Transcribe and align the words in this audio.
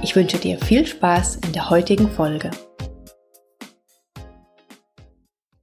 Ich 0.00 0.14
wünsche 0.14 0.38
dir 0.38 0.58
viel 0.58 0.86
Spaß 0.86 1.40
in 1.44 1.52
der 1.52 1.70
heutigen 1.70 2.08
Folge. 2.08 2.52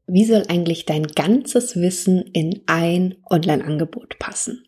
Wie 0.07 0.25
soll 0.25 0.43
eigentlich 0.49 0.85
dein 0.85 1.07
ganzes 1.07 1.77
Wissen 1.77 2.21
in 2.33 2.61
ein 2.67 3.15
Online-Angebot 3.29 4.19
passen? 4.19 4.67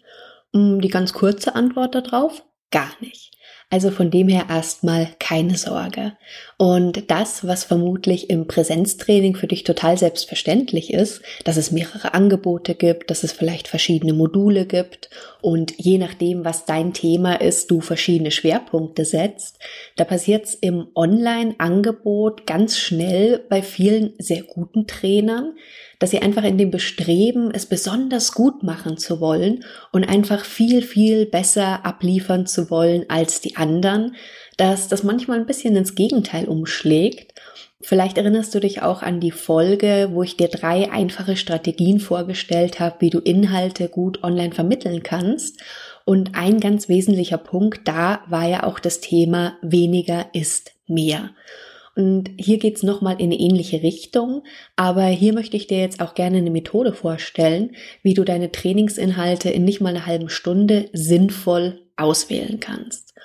Hm, 0.54 0.80
die 0.80 0.88
ganz 0.88 1.12
kurze 1.14 1.54
Antwort 1.54 1.96
darauf, 1.96 2.46
gar 2.72 2.90
nicht. 3.02 3.37
Also 3.70 3.92
von 3.92 4.10
dem 4.10 4.30
her 4.30 4.46
erstmal 4.50 5.10
keine 5.20 5.58
Sorge. 5.58 6.14
Und 6.58 7.12
das, 7.12 7.46
was 7.46 7.66
vermutlich 7.66 8.30
im 8.30 8.48
Präsenztraining 8.48 9.36
für 9.36 9.48
dich 9.48 9.66
total 9.66 9.98
selbstverständlich 9.98 10.94
ist, 10.94 11.22
dass 11.44 11.58
es 11.58 11.72
mehrere 11.72 12.14
Angebote 12.14 12.76
gibt, 12.76 13.12
dass 13.12 13.26
es 13.26 13.34
vielleicht 13.34 13.68
verschiedene 13.68 14.14
Module 14.14 14.66
gibt 14.66 15.10
und 15.42 15.74
je 15.78 15.98
nachdem, 15.98 16.46
was 16.46 16.64
dein 16.64 16.94
Thema 16.94 17.42
ist, 17.42 17.70
du 17.70 17.82
verschiedene 17.82 18.32
Schwerpunkte 18.32 19.04
setzt, 19.04 19.60
da 19.98 20.06
passiert 20.06 20.46
es 20.46 20.56
im 20.56 20.88
Online-Angebot 20.96 22.48
ganz 22.48 22.78
schnell 22.78 23.44
bei 23.50 23.62
vielen 23.62 24.14
sehr 24.18 24.44
guten 24.44 24.88
Trainern, 24.88 25.58
dass 26.00 26.12
sie 26.12 26.22
einfach 26.22 26.44
in 26.44 26.58
dem 26.58 26.72
Bestreben, 26.72 27.52
es 27.52 27.66
besonders 27.66 28.34
gut 28.34 28.64
machen 28.64 28.98
zu 28.98 29.20
wollen 29.20 29.64
und 29.92 30.04
einfach 30.04 30.46
viel, 30.46 30.82
viel 30.82 31.26
besser 31.26 31.86
abliefern 31.86 32.46
zu 32.46 32.70
wollen 32.70 33.06
als 33.10 33.42
die 33.42 33.56
anderen, 33.56 34.16
dass 34.58 34.88
das 34.88 35.04
manchmal 35.04 35.40
ein 35.40 35.46
bisschen 35.46 35.76
ins 35.76 35.96
Gegenteil 35.96 36.46
umschlägt. 36.46 37.34
Vielleicht 37.80 38.18
erinnerst 38.18 38.54
du 38.54 38.60
dich 38.60 38.82
auch 38.82 39.04
an 39.04 39.20
die 39.20 39.32
Folge, 39.32 40.10
wo 40.12 40.24
ich 40.24 40.36
dir 40.36 40.48
drei 40.48 40.92
einfache 40.92 41.38
Strategien 41.38 42.00
vorgestellt 42.00 42.80
habe, 42.80 42.98
wie 43.00 43.12
du 43.12 43.20
Inhalte 43.20 43.88
gut 43.88 44.24
online 44.24 44.54
vermitteln 44.54 45.04
kannst. 45.04 45.62
Und 46.04 46.36
ein 46.36 46.60
ganz 46.60 46.90
wesentlicher 46.90 47.38
Punkt 47.38 47.88
da 47.88 48.22
war 48.28 48.48
ja 48.48 48.64
auch 48.64 48.80
das 48.80 49.00
Thema 49.00 49.58
weniger 49.62 50.28
ist 50.34 50.72
mehr. 50.88 51.32
Und 51.98 52.30
hier 52.38 52.60
geht's 52.60 52.84
nochmal 52.84 53.16
in 53.16 53.32
eine 53.32 53.40
ähnliche 53.40 53.82
Richtung, 53.82 54.44
aber 54.76 55.06
hier 55.06 55.34
möchte 55.34 55.58
ich 55.58 55.66
dir 55.66 55.80
jetzt 55.80 56.00
auch 56.00 56.14
gerne 56.14 56.38
eine 56.38 56.52
Methode 56.52 56.94
vorstellen, 56.94 57.76
wie 58.04 58.14
du 58.14 58.24
deine 58.24 58.52
Trainingsinhalte 58.52 59.50
in 59.50 59.66
nicht 59.66 59.82
mal 59.82 59.90
einer 59.90 60.06
halben 60.06 60.30
Stunde 60.30 60.90
sinnvoll 60.94 61.82
auswählen 61.96 62.60
kannst. 62.60 63.16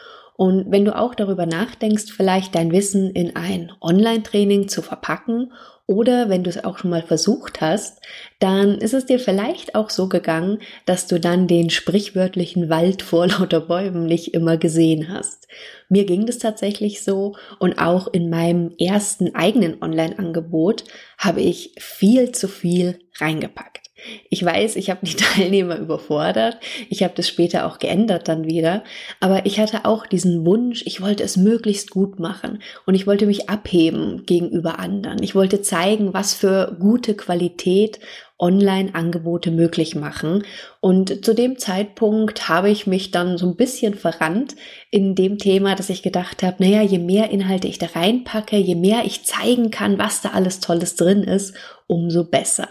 Und 0.43 0.73
wenn 0.73 0.85
du 0.85 0.99
auch 0.99 1.15
darüber 1.15 1.47
nachdenkst, 1.47 2.11
vielleicht 2.11 2.57
dein 2.57 2.73
Wissen 2.73 3.13
in 3.13 3.37
ein 3.37 3.71
Online-Training 3.81 4.67
zu 4.67 4.83
verpacken 4.83 5.53
oder 5.87 6.29
wenn 6.31 6.43
du 6.43 6.51
es 6.51 6.65
auch 6.65 6.79
schon 6.79 6.91
mal 6.91 7.05
versucht 7.05 7.61
hast, 7.61 8.03
dann 8.41 8.79
ist 8.79 8.93
es 8.93 9.07
dir 9.07 9.21
vielleicht 9.21 9.77
auch 9.77 9.89
so 9.89 10.09
gegangen, 10.09 10.59
dass 10.85 11.07
du 11.07 11.21
dann 11.21 11.47
den 11.47 11.71
sprichwörtlichen 11.71 12.69
Wald 12.69 13.03
vor 13.03 13.27
lauter 13.29 13.61
Bäumen 13.61 14.07
nicht 14.07 14.35
immer 14.35 14.57
gesehen 14.57 15.11
hast. 15.11 15.47
Mir 15.89 16.07
ging 16.07 16.27
das 16.27 16.39
tatsächlich 16.39 17.05
so 17.05 17.37
und 17.61 17.79
auch 17.79 18.09
in 18.13 18.29
meinem 18.29 18.73
ersten 18.81 19.37
eigenen 19.37 19.81
Online-Angebot 19.81 20.83
habe 21.19 21.41
ich 21.41 21.77
viel 21.79 22.33
zu 22.33 22.49
viel 22.49 22.99
reingepackt. 23.21 23.82
Ich 24.31 24.45
weiß, 24.45 24.77
ich 24.77 24.91
habe 24.91 25.05
die 25.05 25.17
Teilnehmer 25.17 25.79
überfordert. 25.79 26.59
Ich 26.89 27.03
habe 27.03 27.15
das 27.17 27.29
später 27.29 27.67
auch 27.67 27.79
geändert 27.79 28.29
dann 28.29 28.45
wieder. 28.45 28.85
Aber 29.21 29.47
ich 29.47 29.61
hatte 29.61 29.85
auch 29.85 30.07
diesen 30.07 30.45
Wunsch, 30.45 30.83
ich 30.87 31.01
wollte 31.01 31.23
es 31.23 31.37
möglichst 31.37 31.91
gut 31.91 32.19
machen 32.19 32.63
und 32.87 32.95
ich 32.95 33.07
wollte 33.07 33.27
mich 33.27 33.49
abheben 33.49 34.25
gegenüber 34.27 34.79
anderen. 34.79 35.23
Ich 35.23 35.35
wollte 35.35 35.63
zeigen, 35.63 36.15
was 36.15 36.35
für 36.35 36.77
gute 36.79 37.15
Qualität 37.15 38.01
Online-Angebote 38.39 39.51
möglich 39.51 39.95
machen. 39.95 40.45
Und 40.81 41.25
zu 41.25 41.35
dem 41.35 41.59
Zeitpunkt 41.59 42.49
habe 42.49 42.71
ich 42.71 42.87
mich 42.87 43.11
dann 43.11 43.39
so 43.39 43.47
ein 43.47 43.57
bisschen 43.57 43.95
verrannt 43.95 44.57
in 44.91 45.15
dem 45.15 45.39
Thema, 45.39 45.75
dass 45.75 45.91
ich 45.91 46.03
gedacht 46.03 46.43
habe, 46.43 46.57
naja, 46.59 46.83
je 46.83 46.99
mehr 46.99 47.31
Inhalte 47.31 47.69
ich 47.69 47.79
da 47.79 47.87
reinpacke, 47.87 48.57
je 48.57 48.75
mehr 48.75 49.05
ich 49.05 49.25
zeigen 49.25 49.71
kann, 49.71 49.99
was 49.99 50.23
da 50.23 50.31
alles 50.31 50.61
Tolles 50.61 50.97
drin 50.97 51.23
ist, 51.23 51.55
umso 51.87 52.25
besser. 52.25 52.69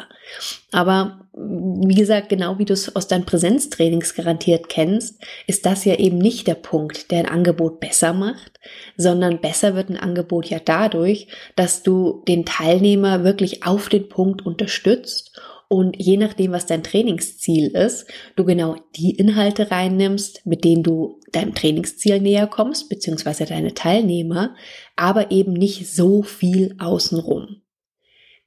Aber 0.71 1.29
wie 1.33 1.95
gesagt, 1.95 2.27
genau 2.27 2.59
wie 2.59 2.65
du 2.65 2.73
es 2.73 2.93
aus 2.93 3.07
deinen 3.07 3.25
Präsenztrainings 3.25 4.15
garantiert 4.15 4.67
kennst, 4.67 5.21
ist 5.47 5.65
das 5.65 5.85
ja 5.85 5.95
eben 5.95 6.17
nicht 6.17 6.45
der 6.45 6.55
Punkt, 6.55 7.09
der 7.09 7.19
ein 7.19 7.29
Angebot 7.29 7.79
besser 7.79 8.11
macht, 8.11 8.59
sondern 8.97 9.39
besser 9.39 9.73
wird 9.75 9.89
ein 9.89 9.97
Angebot 9.97 10.47
ja 10.47 10.59
dadurch, 10.63 11.27
dass 11.55 11.83
du 11.83 12.21
den 12.27 12.45
Teilnehmer 12.45 13.23
wirklich 13.23 13.65
auf 13.65 13.87
den 13.87 14.09
Punkt 14.09 14.45
unterstützt 14.45 15.39
und 15.69 15.95
je 15.97 16.17
nachdem, 16.17 16.51
was 16.51 16.65
dein 16.65 16.83
Trainingsziel 16.83 17.67
ist, 17.67 18.05
du 18.35 18.43
genau 18.43 18.75
die 18.97 19.11
Inhalte 19.11 19.71
reinnimmst, 19.71 20.45
mit 20.45 20.65
denen 20.65 20.83
du 20.83 21.21
deinem 21.31 21.55
Trainingsziel 21.55 22.19
näher 22.19 22.47
kommst, 22.47 22.89
beziehungsweise 22.89 23.45
deine 23.45 23.73
Teilnehmer, 23.73 24.53
aber 24.97 25.31
eben 25.31 25.53
nicht 25.53 25.89
so 25.89 26.23
viel 26.23 26.75
außenrum. 26.77 27.60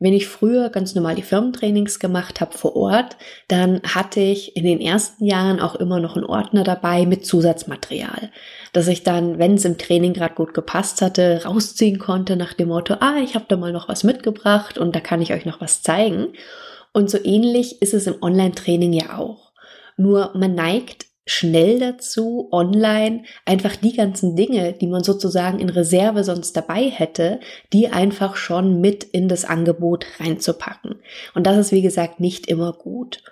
Wenn 0.04 0.12
ich 0.12 0.28
früher 0.28 0.68
ganz 0.68 0.94
normal 0.94 1.14
die 1.14 1.22
Firmentrainings 1.22 1.98
gemacht 1.98 2.42
habe 2.42 2.52
vor 2.52 2.76
Ort, 2.76 3.16
dann 3.48 3.80
hatte 3.84 4.20
ich 4.20 4.54
in 4.54 4.62
den 4.64 4.78
ersten 4.78 5.24
Jahren 5.24 5.60
auch 5.60 5.76
immer 5.76 5.98
noch 5.98 6.14
einen 6.14 6.26
Ordner 6.26 6.62
dabei 6.62 7.06
mit 7.06 7.24
Zusatzmaterial, 7.24 8.30
dass 8.74 8.86
ich 8.88 9.02
dann, 9.02 9.38
wenn 9.38 9.54
es 9.54 9.64
im 9.64 9.78
Training 9.78 10.12
gerade 10.12 10.34
gut 10.34 10.52
gepasst 10.52 11.00
hatte, 11.00 11.40
rausziehen 11.46 11.98
konnte 11.98 12.36
nach 12.36 12.52
dem 12.52 12.68
Motto, 12.68 12.96
ah, 13.00 13.16
ich 13.24 13.34
habe 13.34 13.46
da 13.48 13.56
mal 13.56 13.72
noch 13.72 13.88
was 13.88 14.04
mitgebracht 14.04 14.76
und 14.76 14.94
da 14.94 15.00
kann 15.00 15.22
ich 15.22 15.32
euch 15.32 15.46
noch 15.46 15.62
was 15.62 15.80
zeigen. 15.80 16.34
Und 16.92 17.08
so 17.08 17.16
ähnlich 17.24 17.80
ist 17.80 17.94
es 17.94 18.06
im 18.06 18.22
Online-Training 18.22 18.92
ja 18.92 19.16
auch. 19.16 19.52
Nur 19.96 20.32
man 20.34 20.54
neigt 20.54 21.06
schnell 21.26 21.78
dazu, 21.78 22.48
online 22.52 23.22
einfach 23.44 23.76
die 23.76 23.96
ganzen 23.96 24.36
Dinge, 24.36 24.72
die 24.72 24.86
man 24.86 25.02
sozusagen 25.02 25.58
in 25.58 25.70
Reserve 25.70 26.22
sonst 26.22 26.52
dabei 26.54 26.90
hätte, 26.90 27.40
die 27.72 27.88
einfach 27.88 28.36
schon 28.36 28.80
mit 28.80 29.04
in 29.04 29.28
das 29.28 29.44
Angebot 29.44 30.06
reinzupacken. 30.20 30.96
Und 31.34 31.46
das 31.46 31.56
ist, 31.56 31.72
wie 31.72 31.82
gesagt, 31.82 32.20
nicht 32.20 32.46
immer 32.46 32.72
gut. 32.72 33.22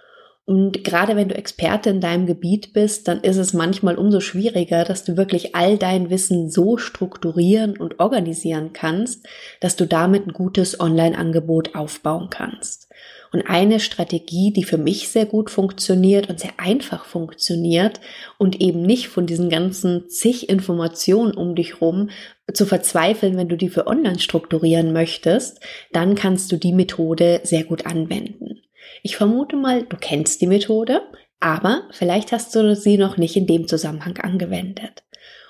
Und 0.45 0.83
gerade 0.83 1.15
wenn 1.15 1.29
du 1.29 1.37
Experte 1.37 1.91
in 1.91 2.01
deinem 2.01 2.27
Gebiet 2.27 2.73
bist, 2.73 3.07
dann 3.07 3.21
ist 3.21 3.37
es 3.37 3.53
manchmal 3.53 3.97
umso 3.97 4.19
schwieriger, 4.19 4.85
dass 4.85 5.05
du 5.05 5.17
wirklich 5.17 5.55
all 5.55 5.79
dein 5.79 6.11
Wissen 6.11 6.51
so 6.51 6.79
strukturieren 6.79 7.77
und 7.77 8.01
organisieren 8.01 8.73
kannst, 8.73 9.25
dass 9.61 9.77
du 9.77 9.87
damit 9.87 10.27
ein 10.27 10.33
gutes 10.33 10.81
Online-Angebot 10.81 11.77
aufbauen 11.77 12.29
kannst. 12.29 12.89
Und 13.31 13.43
eine 13.43 13.79
Strategie, 13.79 14.53
die 14.53 14.65
für 14.65 14.79
mich 14.79 15.09
sehr 15.09 15.27
gut 15.27 15.49
funktioniert 15.49 16.29
und 16.29 16.41
sehr 16.41 16.53
einfach 16.59 17.05
funktioniert 17.05 18.01
und 18.37 18.61
eben 18.61 18.83
nicht 18.83 19.09
von 19.09 19.27
diesen 19.27 19.49
ganzen 19.49 20.09
zig 20.11 20.49
Informationen 20.49 21.35
um 21.35 21.55
dich 21.55 21.81
rum 21.81 22.11
zu 22.53 22.67
verzweifeln, 22.67 23.37
wenn 23.37 23.49
du 23.49 23.57
die 23.57 23.71
für 23.71 23.87
online 23.87 24.19
strukturieren 24.19 24.93
möchtest, 24.93 25.61
dann 25.93 26.17
kannst 26.17 26.51
du 26.51 26.57
die 26.57 26.73
Methode 26.73 27.41
sehr 27.45 27.63
gut 27.63 27.87
anwenden. 27.87 28.62
Ich 29.03 29.17
vermute 29.17 29.57
mal, 29.57 29.85
du 29.85 29.97
kennst 29.97 30.41
die 30.41 30.47
Methode, 30.47 31.03
aber 31.41 31.89
vielleicht 31.91 32.33
hast 32.33 32.55
du 32.55 32.77
sie 32.77 32.99
noch 32.99 33.17
nicht 33.17 33.37
in 33.37 33.47
dem 33.47 33.67
Zusammenhang 33.67 34.19
angewendet. 34.19 35.03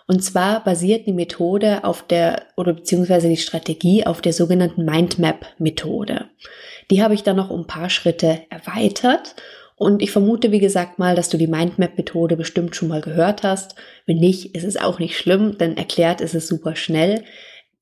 Und 0.06 0.23
zwar 0.23 0.65
basiert 0.65 1.06
die 1.06 1.12
Methode 1.12 1.85
auf 1.85 2.06
der, 2.06 2.43
oder 2.56 2.73
beziehungsweise 2.73 3.29
die 3.29 3.37
Strategie 3.37 4.05
auf 4.05 4.21
der 4.21 4.33
sogenannten 4.33 4.85
Mindmap-Methode. 4.85 6.27
Die 6.91 7.03
habe 7.03 7.15
ich 7.15 7.23
dann 7.23 7.37
noch 7.37 7.50
um 7.50 7.61
ein 7.61 7.67
paar 7.67 7.91
Schritte 7.91 8.41
erweitert. 8.50 9.37
Und 9.77 10.03
ich 10.03 10.11
vermute, 10.11 10.53
wie 10.53 10.59
gesagt, 10.59 10.99
mal, 10.99 11.17
dass 11.17 11.29
du 11.29 11.38
die 11.38 11.47
Mindmap-Methode 11.47 12.37
bestimmt 12.37 12.77
schon 12.77 12.88
mal 12.88 13.00
gehört 13.00 13.43
hast. 13.43 13.75
Wenn 14.06 14.19
nicht, 14.19 14.55
ist 14.55 14.65
es 14.65 14.77
auch 14.77 14.99
nicht 14.99 15.17
schlimm, 15.17 15.56
denn 15.59 15.77
erklärt 15.77 16.21
ist 16.21 16.35
es 16.35 16.47
super 16.47 16.77
schnell. 16.77 17.25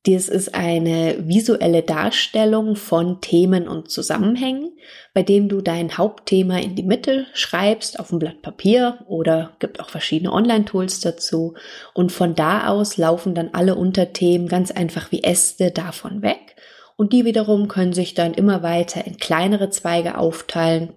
Dies 0.07 0.29
ist 0.29 0.55
eine 0.55 1.17
visuelle 1.29 1.83
Darstellung 1.83 2.75
von 2.75 3.21
Themen 3.21 3.69
und 3.69 3.91
Zusammenhängen, 3.91 4.73
bei 5.13 5.23
dem 5.23 5.49
du 5.49 5.61
dein 5.61 5.99
Hauptthema 5.99 6.59
in 6.59 6.75
die 6.75 6.83
Mitte 6.83 7.27
schreibst 7.35 8.01
auf 8.01 8.11
ein 8.11 8.19
Blatt 8.19 8.41
Papier 8.41 9.05
oder 9.07 9.57
gibt 9.59 9.79
auch 9.79 9.91
verschiedene 9.91 10.33
Online-Tools 10.33 11.01
dazu. 11.01 11.55
Und 11.93 12.13
von 12.13 12.35
da 12.35 12.69
aus 12.69 12.97
laufen 12.97 13.35
dann 13.35 13.51
alle 13.53 13.75
Unterthemen 13.75 14.49
ganz 14.49 14.71
einfach 14.71 15.13
wie 15.13 15.23
Äste 15.23 15.71
davon 15.71 16.23
weg. 16.23 16.57
Und 16.97 17.13
die 17.13 17.27
wiederum 17.27 17.69
können 17.69 17.93
sich 17.93 18.15
dann 18.15 18.33
immer 18.33 18.63
weiter 18.63 19.07
in 19.07 19.19
kleinere 19.19 19.69
Zweige 19.69 20.17
aufteilen 20.17 20.95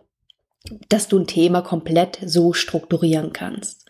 dass 0.90 1.08
du 1.08 1.20
ein 1.20 1.28
Thema 1.28 1.62
komplett 1.62 2.20
so 2.26 2.54
strukturieren 2.54 3.34
kannst. 3.34 3.83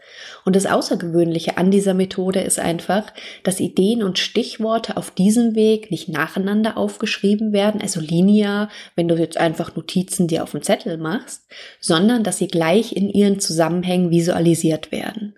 Und 0.45 0.56
das 0.56 0.65
Außergewöhnliche 0.65 1.57
an 1.57 1.71
dieser 1.71 1.94
Methode 1.94 2.42
ist 2.42 2.60
einfach, 2.60 3.12
dass 3.44 3.60
Ideen 3.60 4.04
und 4.04 4.19
Stichworte 4.19 4.98
auf 4.98 5.12
diesem 5.12 5.56
Weg 5.56 5.92
nicht 5.92 6.10
nacheinander 6.10 6.77
aufgeschrieben 6.77 7.54
werden, 7.54 7.81
also 7.81 8.00
linear, 8.00 8.69
wenn 8.95 9.07
du 9.07 9.15
jetzt 9.15 9.38
einfach 9.38 9.75
Notizen 9.75 10.27
dir 10.27 10.44
auf 10.44 10.51
dem 10.51 10.62
Zettel 10.62 10.98
machst, 10.98 11.44
sondern 11.80 12.24
dass 12.24 12.38
sie 12.38 12.48
gleich 12.48 12.95
in 12.95 13.10
ihren 13.10 13.39
Zusammenhängen 13.39 14.10
visualisiert 14.10 14.92
werden. 14.92 15.36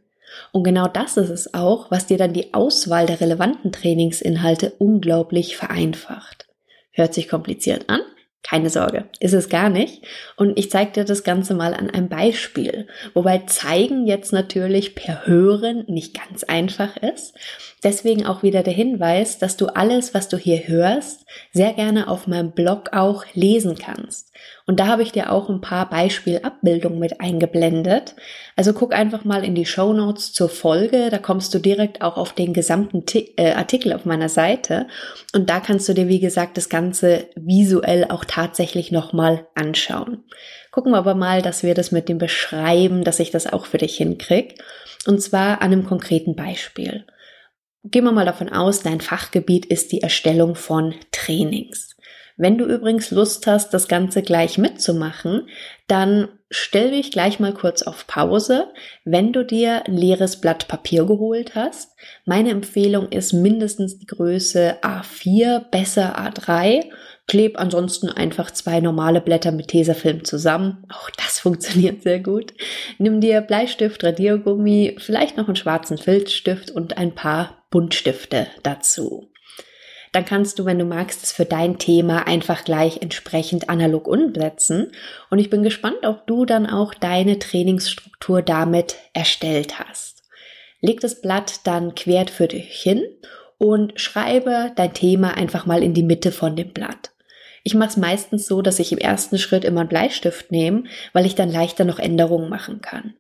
Und 0.51 0.63
genau 0.63 0.88
das 0.88 1.18
ist 1.18 1.30
es 1.30 1.54
auch, 1.54 1.92
was 1.92 2.07
dir 2.07 2.18
dann 2.18 2.33
die 2.33 2.54
Auswahl 2.54 3.06
der 3.06 3.21
relevanten 3.21 3.71
Trainingsinhalte 3.71 4.74
unglaublich 4.80 5.56
vereinfacht. 5.56 6.48
Hört 6.92 7.13
sich 7.13 7.28
kompliziert 7.28 7.89
an? 7.89 8.01
Keine 8.47 8.69
Sorge, 8.69 9.06
ist 9.19 9.33
es 9.33 9.50
gar 9.50 9.69
nicht. 9.69 10.03
Und 10.36 10.59
ich 10.59 10.69
zeige 10.69 10.92
dir 10.92 11.03
das 11.03 11.24
Ganze 11.24 11.56
mal 11.56 11.74
an 11.74 11.89
einem 11.89 12.09
Beispiel. 12.09 12.86
Wobei 13.15 13.39
zeigen 13.39 14.06
jetzt 14.06 14.33
natürlich 14.33 14.94
per 14.94 15.25
Hören 15.25 15.83
nicht 15.88 16.13
ganz 16.13 16.44
einfach 16.44 16.95
ist. 16.97 17.33
Deswegen 17.86 18.26
auch 18.26 18.42
wieder 18.42 18.64
der 18.64 18.74
Hinweis, 18.74 19.38
dass 19.38 19.58
du 19.58 19.68
alles, 19.68 20.16
was 20.16 20.28
du 20.28 20.38
hier 20.38 20.68
hörst, 20.68 21.24
sehr 21.54 21.72
gerne 21.74 22.08
auf 22.08 22.26
meinem 22.26 22.52
Blog 22.52 22.90
auch 22.94 23.26
lesen 23.36 23.78
kannst. 23.78 24.32
Und 24.66 24.80
da 24.80 24.88
habe 24.88 25.04
ich 25.04 25.12
dir 25.12 25.32
auch 25.32 25.50
ein 25.50 25.62
paar 25.62 25.88
Beispielabbildungen 25.88 26.98
mit 26.98 27.22
eingeblendet. 27.22 28.16
Also 28.56 28.74
guck 28.74 28.92
einfach 28.96 29.24
mal 29.24 29.46
in 29.46 29.54
die 29.54 29.68
Show 29.68 29.94
Notes 29.94 30.34
zur 30.34 30.50
Folge, 30.50 31.12
da 31.12 31.20
kommst 31.20 31.54
du 31.54 31.60
direkt 31.60 32.02
auch 32.02 32.18
auf 32.18 32.34
den 32.34 32.54
gesamten 32.54 33.04
äh, 33.38 33.52
Artikel 33.52 33.94
auf 33.94 34.04
meiner 34.04 34.30
Seite 34.30 34.88
und 35.36 35.52
da 35.52 35.60
kannst 35.60 35.88
du 35.88 35.94
dir 35.94 36.08
wie 36.08 36.20
gesagt 36.20 36.58
das 36.58 36.70
ganze 36.70 37.28
visuell 37.36 38.08
auch 38.10 38.26
tatsächlich 38.26 38.92
nochmal 38.92 39.46
anschauen. 39.54 40.24
Gucken 40.72 40.92
wir 40.92 40.98
aber 40.98 41.14
mal, 41.14 41.44
dass 41.44 41.62
wir 41.62 41.76
das 41.76 41.92
mit 41.92 42.10
dem 42.10 42.18
Beschreiben, 42.18 43.04
dass 43.04 43.20
ich 43.20 43.30
das 43.30 43.46
auch 43.46 43.68
für 43.68 43.78
dich 43.78 43.96
hinkrieg. 43.96 44.60
Und 45.06 45.22
zwar 45.22 45.62
an 45.62 45.72
einem 45.72 45.86
konkreten 45.86 46.36
Beispiel. 46.36 47.06
Gehen 47.92 48.04
wir 48.04 48.12
mal 48.12 48.26
davon 48.26 48.50
aus, 48.50 48.82
dein 48.82 49.00
Fachgebiet 49.00 49.68
ist 49.68 49.92
die 49.92 50.02
Erstellung 50.02 50.56
von 50.56 50.96
Trainings. 51.12 51.96
Wenn 52.36 52.58
du 52.58 52.66
übrigens 52.66 53.12
Lust 53.12 53.46
hast, 53.46 53.76
das 53.76 53.88
Ganze 53.88 54.24
gleich 54.24 54.58
mitzumachen, 54.58 55.48
dann 55.88 56.28
stell 56.50 56.92
dich 56.92 57.12
gleich 57.12 57.40
mal 57.40 57.54
kurz 57.54 57.84
auf 57.84 58.08
Pause, 58.08 58.74
wenn 59.04 59.32
du 59.34 59.46
dir 59.46 59.86
ein 59.86 59.96
leeres 59.96 60.42
Blatt 60.42 60.68
Papier 60.68 61.06
geholt 61.06 61.54
hast. 61.54 61.92
Meine 62.26 62.50
Empfehlung 62.50 63.10
ist 63.10 63.34
mindestens 63.34 64.00
die 64.00 64.08
Größe 64.08 64.78
A4, 64.81 65.70
besser 65.70 66.18
A3. 66.20 66.86
Kleb 67.27 67.60
ansonsten 67.60 68.10
einfach 68.10 68.51
zwei 68.51 68.80
normale 68.80 69.22
Blätter 69.22 69.51
mit 69.51 69.69
Tesafilm 69.69 70.24
zusammen. 70.24 70.86
Auch 70.89 71.10
das 71.12 71.39
funktioniert 71.45 72.04
sehr 72.04 72.19
gut. 72.19 72.54
Nimm 72.98 73.22
dir 73.22 73.42
Bleistift, 73.42 74.04
Radiergummi, 74.04 74.98
vielleicht 75.00 75.38
noch 75.38 75.48
einen 75.48 75.56
schwarzen 75.56 75.98
Filzstift 75.98 76.72
und 76.72 76.98
ein 76.98 77.16
paar 77.16 77.66
Buntstifte 77.72 78.48
dazu 78.63 79.30
dann 80.16 80.24
kannst 80.24 80.60
du, 80.60 80.66
wenn 80.66 80.80
du 80.80 80.86
magst, 80.86 81.24
es 81.24 81.33
für 81.33 81.44
dein 81.44 81.77
Thema 81.77 82.25
einfach 82.25 82.63
gleich 82.63 83.01
entsprechend 83.01 83.69
analog 83.69 84.07
umsetzen. 84.07 84.94
Und 85.30 85.39
ich 85.39 85.50
bin 85.50 85.62
gespannt, 85.62 86.06
ob 86.06 86.25
du 86.25 86.45
dann 86.45 86.68
auch 86.68 86.94
deine 86.94 87.38
Trainingsstruktur 87.38 88.42
damit 88.42 88.95
erstellt 89.12 89.78
hast. 89.78 90.24
Leg 90.80 91.01
das 91.01 91.19
Blatt 91.19 91.68
dann 91.68 91.95
quer 91.95 92.28
für 92.28 92.48
dich 92.48 92.81
hin 92.81 93.04
und 93.57 94.00
schreibe 94.00 94.71
dein 94.78 94.94
Thema 94.94 95.33
einfach 95.33 95.66
mal 95.66 95.83
in 95.83 95.94
die 95.94 96.04
Mitte 96.04 96.31
von 96.31 96.56
dem 96.56 96.71
Blatt. 96.71 97.12
Ich 97.68 97.74
mache 97.74 97.90
es 97.90 97.98
meistens 97.98 98.46
so, 98.46 98.62
dass 98.62 98.78
ich 98.78 98.92
im 98.92 99.00
ersten 99.00 99.40
Schritt 99.40 99.66
immer 99.66 99.80
einen 99.80 99.90
Bleistift 99.90 100.52
nehme, 100.52 100.84
weil 101.14 101.26
ich 101.26 101.34
dann 101.34 101.52
leichter 101.52 101.84
noch 101.84 101.98
Änderungen 101.98 102.48
machen 102.48 102.80
kann. 102.80 103.16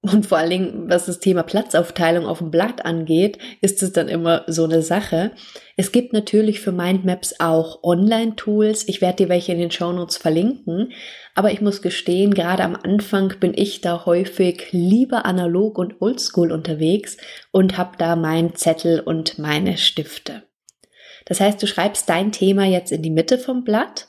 Und 0.00 0.26
vor 0.26 0.38
allen 0.38 0.50
Dingen, 0.50 0.90
was 0.90 1.06
das 1.06 1.20
Thema 1.20 1.44
Platzaufteilung 1.44 2.26
auf 2.26 2.38
dem 2.38 2.50
Blatt 2.50 2.84
angeht, 2.84 3.38
ist 3.60 3.84
es 3.84 3.92
dann 3.92 4.08
immer 4.08 4.42
so 4.48 4.64
eine 4.64 4.82
Sache. 4.82 5.30
Es 5.76 5.92
gibt 5.92 6.12
natürlich 6.12 6.58
für 6.58 6.72
Mindmaps 6.72 7.38
auch 7.38 7.84
Online-Tools. 7.84 8.88
Ich 8.88 9.00
werde 9.00 9.18
dir 9.18 9.28
welche 9.28 9.52
in 9.52 9.58
den 9.58 9.70
Shownotes 9.70 10.16
verlinken. 10.16 10.90
Aber 11.36 11.52
ich 11.52 11.60
muss 11.60 11.82
gestehen, 11.82 12.34
gerade 12.34 12.64
am 12.64 12.74
Anfang 12.74 13.34
bin 13.38 13.52
ich 13.54 13.80
da 13.80 14.04
häufig 14.04 14.72
lieber 14.72 15.24
analog 15.24 15.78
und 15.78 16.02
oldschool 16.02 16.50
unterwegs 16.50 17.16
und 17.52 17.78
habe 17.78 17.96
da 17.96 18.16
meinen 18.16 18.56
Zettel 18.56 18.98
und 18.98 19.38
meine 19.38 19.78
Stifte. 19.78 20.42
Das 21.24 21.40
heißt, 21.40 21.62
du 21.62 21.66
schreibst 21.66 22.08
dein 22.08 22.32
Thema 22.32 22.64
jetzt 22.64 22.92
in 22.92 23.02
die 23.02 23.10
Mitte 23.10 23.38
vom 23.38 23.64
Blatt 23.64 24.08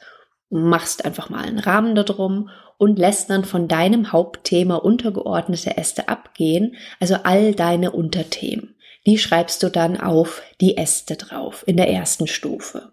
machst 0.54 1.04
einfach 1.04 1.30
mal 1.30 1.44
einen 1.44 1.60
Rahmen 1.60 1.96
darum 1.96 2.50
und 2.78 3.00
lässt 3.00 3.30
dann 3.30 3.44
von 3.44 3.68
deinem 3.68 4.12
Hauptthema 4.12 4.76
untergeordnete 4.76 5.78
Äste 5.78 6.10
abgehen, 6.10 6.76
also 7.00 7.16
all 7.24 7.56
deine 7.56 7.92
Unterthemen. 7.92 8.76
Die 9.06 9.18
schreibst 9.18 9.64
du 9.64 9.70
dann 9.70 10.00
auf 10.00 10.42
die 10.62 10.78
Äste 10.78 11.16
drauf 11.16 11.64
in 11.68 11.76
der 11.76 11.90
ersten 11.90 12.28
Stufe. 12.28 12.92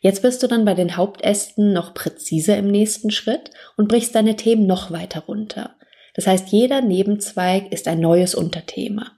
Jetzt 0.00 0.22
bist 0.22 0.42
du 0.42 0.46
dann 0.46 0.64
bei 0.64 0.74
den 0.74 0.96
Hauptästen 0.96 1.72
noch 1.72 1.92
präziser 1.92 2.56
im 2.56 2.68
nächsten 2.68 3.10
Schritt 3.10 3.50
und 3.76 3.88
brichst 3.88 4.14
deine 4.14 4.36
Themen 4.36 4.66
noch 4.66 4.90
weiter 4.90 5.20
runter. 5.20 5.74
Das 6.14 6.26
heißt, 6.26 6.48
jeder 6.48 6.80
Nebenzweig 6.80 7.72
ist 7.72 7.88
ein 7.88 8.00
neues 8.00 8.34
Unterthema. 8.34 9.12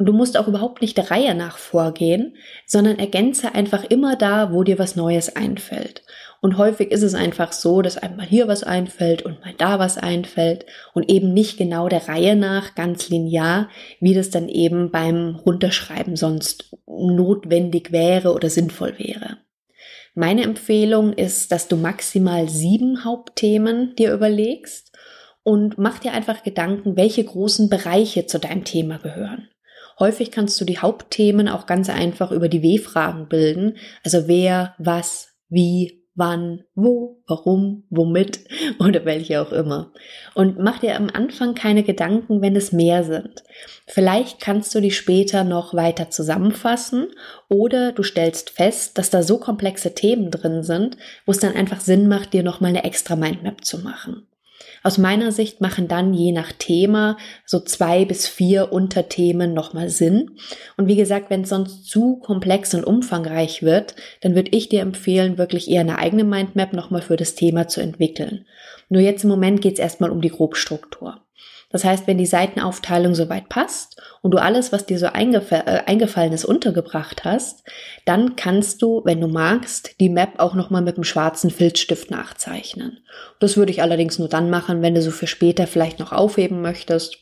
Und 0.00 0.06
du 0.06 0.14
musst 0.14 0.38
auch 0.38 0.48
überhaupt 0.48 0.80
nicht 0.80 0.96
der 0.96 1.10
Reihe 1.10 1.34
nach 1.34 1.58
vorgehen, 1.58 2.34
sondern 2.64 2.98
ergänze 2.98 3.54
einfach 3.54 3.84
immer 3.84 4.16
da, 4.16 4.50
wo 4.50 4.64
dir 4.64 4.78
was 4.78 4.96
Neues 4.96 5.36
einfällt. 5.36 6.04
Und 6.40 6.56
häufig 6.56 6.90
ist 6.90 7.02
es 7.02 7.14
einfach 7.14 7.52
so, 7.52 7.82
dass 7.82 7.98
einmal 7.98 8.24
hier 8.24 8.48
was 8.48 8.62
einfällt 8.62 9.20
und 9.20 9.42
mal 9.42 9.52
da 9.58 9.78
was 9.78 9.98
einfällt 9.98 10.64
und 10.94 11.10
eben 11.10 11.34
nicht 11.34 11.58
genau 11.58 11.90
der 11.90 12.08
Reihe 12.08 12.34
nach, 12.34 12.74
ganz 12.74 13.10
linear, 13.10 13.68
wie 14.00 14.14
das 14.14 14.30
dann 14.30 14.48
eben 14.48 14.90
beim 14.90 15.36
Runterschreiben 15.36 16.16
sonst 16.16 16.74
notwendig 16.86 17.92
wäre 17.92 18.32
oder 18.32 18.48
sinnvoll 18.48 18.94
wäre. 18.96 19.36
Meine 20.14 20.44
Empfehlung 20.44 21.12
ist, 21.12 21.52
dass 21.52 21.68
du 21.68 21.76
maximal 21.76 22.48
sieben 22.48 23.04
Hauptthemen 23.04 23.94
dir 23.96 24.14
überlegst 24.14 24.96
und 25.42 25.76
mach 25.76 25.98
dir 25.98 26.12
einfach 26.12 26.42
Gedanken, 26.42 26.96
welche 26.96 27.22
großen 27.22 27.68
Bereiche 27.68 28.24
zu 28.24 28.38
deinem 28.38 28.64
Thema 28.64 28.96
gehören. 28.96 29.50
Häufig 30.00 30.30
kannst 30.30 30.60
du 30.60 30.64
die 30.64 30.78
Hauptthemen 30.78 31.46
auch 31.46 31.66
ganz 31.66 31.90
einfach 31.90 32.32
über 32.32 32.48
die 32.48 32.62
W-Fragen 32.62 33.28
bilden, 33.28 33.76
also 34.02 34.26
wer, 34.26 34.74
was, 34.78 35.28
wie, 35.50 36.00
wann, 36.14 36.64
wo, 36.74 37.22
warum, 37.26 37.84
womit 37.90 38.40
oder 38.78 39.04
welche 39.04 39.40
auch 39.42 39.52
immer. 39.52 39.92
Und 40.34 40.58
mach 40.58 40.78
dir 40.78 40.96
am 40.96 41.10
Anfang 41.12 41.54
keine 41.54 41.82
Gedanken, 41.82 42.40
wenn 42.40 42.56
es 42.56 42.72
mehr 42.72 43.04
sind. 43.04 43.42
Vielleicht 43.86 44.40
kannst 44.40 44.74
du 44.74 44.80
die 44.80 44.90
später 44.90 45.44
noch 45.44 45.74
weiter 45.74 46.10
zusammenfassen 46.10 47.08
oder 47.48 47.92
du 47.92 48.02
stellst 48.02 48.50
fest, 48.50 48.96
dass 48.96 49.10
da 49.10 49.22
so 49.22 49.38
komplexe 49.38 49.94
Themen 49.94 50.30
drin 50.30 50.62
sind, 50.62 50.96
wo 51.26 51.32
es 51.32 51.40
dann 51.40 51.54
einfach 51.54 51.80
Sinn 51.80 52.08
macht, 52.08 52.32
dir 52.32 52.42
nochmal 52.42 52.70
eine 52.70 52.84
extra 52.84 53.16
Mindmap 53.16 53.64
zu 53.64 53.78
machen. 53.78 54.26
Aus 54.82 54.96
meiner 54.98 55.30
Sicht 55.30 55.60
machen 55.60 55.88
dann 55.88 56.14
je 56.14 56.32
nach 56.32 56.52
Thema 56.52 57.16
so 57.44 57.60
zwei 57.60 58.04
bis 58.04 58.26
vier 58.26 58.72
Unterthemen 58.72 59.52
nochmal 59.52 59.90
Sinn. 59.90 60.32
Und 60.76 60.86
wie 60.86 60.96
gesagt, 60.96 61.28
wenn 61.28 61.42
es 61.42 61.50
sonst 61.50 61.86
zu 61.86 62.16
komplex 62.16 62.74
und 62.74 62.84
umfangreich 62.84 63.62
wird, 63.62 63.94
dann 64.22 64.34
würde 64.34 64.50
ich 64.52 64.68
dir 64.68 64.80
empfehlen, 64.80 65.38
wirklich 65.38 65.70
eher 65.70 65.82
eine 65.82 65.98
eigene 65.98 66.24
Mindmap 66.24 66.72
nochmal 66.72 67.02
für 67.02 67.16
das 67.16 67.34
Thema 67.34 67.68
zu 67.68 67.80
entwickeln. 67.80 68.46
Nur 68.88 69.02
jetzt 69.02 69.24
im 69.24 69.30
Moment 69.30 69.60
geht 69.60 69.74
es 69.74 69.80
erstmal 69.80 70.10
um 70.10 70.20
die 70.20 70.30
Grobstruktur. 70.30 71.20
Das 71.70 71.84
heißt, 71.84 72.08
wenn 72.08 72.18
die 72.18 72.26
Seitenaufteilung 72.26 73.14
soweit 73.14 73.48
passt 73.48 74.02
und 74.22 74.32
du 74.32 74.38
alles, 74.38 74.72
was 74.72 74.86
dir 74.86 74.98
so 74.98 75.06
eingef 75.06 75.52
äh, 75.52 75.82
eingefallen 75.86 76.32
ist, 76.32 76.44
untergebracht 76.44 77.24
hast, 77.24 77.62
dann 78.04 78.34
kannst 78.34 78.82
du, 78.82 79.02
wenn 79.04 79.20
du 79.20 79.28
magst, 79.28 80.00
die 80.00 80.08
Map 80.08 80.34
auch 80.38 80.54
nochmal 80.54 80.82
mit 80.82 80.96
einem 80.96 81.04
schwarzen 81.04 81.50
Filzstift 81.50 82.10
nachzeichnen. 82.10 82.98
Das 83.38 83.56
würde 83.56 83.70
ich 83.70 83.82
allerdings 83.82 84.18
nur 84.18 84.28
dann 84.28 84.50
machen, 84.50 84.82
wenn 84.82 84.96
du 84.96 85.02
so 85.02 85.12
für 85.12 85.28
später 85.28 85.68
vielleicht 85.68 86.00
noch 86.00 86.12
aufheben 86.12 86.60
möchtest. 86.60 87.18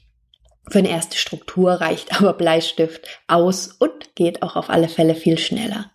Für 0.70 0.78
eine 0.78 0.90
erste 0.90 1.18
Struktur 1.18 1.72
reicht 1.72 2.18
aber 2.18 2.32
Bleistift 2.32 3.06
aus 3.26 3.68
und 3.68 4.14
geht 4.14 4.42
auch 4.42 4.56
auf 4.56 4.70
alle 4.70 4.88
Fälle 4.88 5.14
viel 5.14 5.38
schneller. 5.38 5.90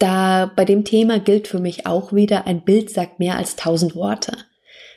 Da 0.00 0.50
bei 0.56 0.64
dem 0.64 0.84
Thema 0.84 1.20
gilt 1.20 1.46
für 1.46 1.60
mich 1.60 1.86
auch 1.86 2.12
wieder, 2.12 2.48
ein 2.48 2.64
Bild 2.64 2.90
sagt 2.90 3.20
mehr 3.20 3.36
als 3.36 3.54
tausend 3.54 3.94
Worte. 3.94 4.36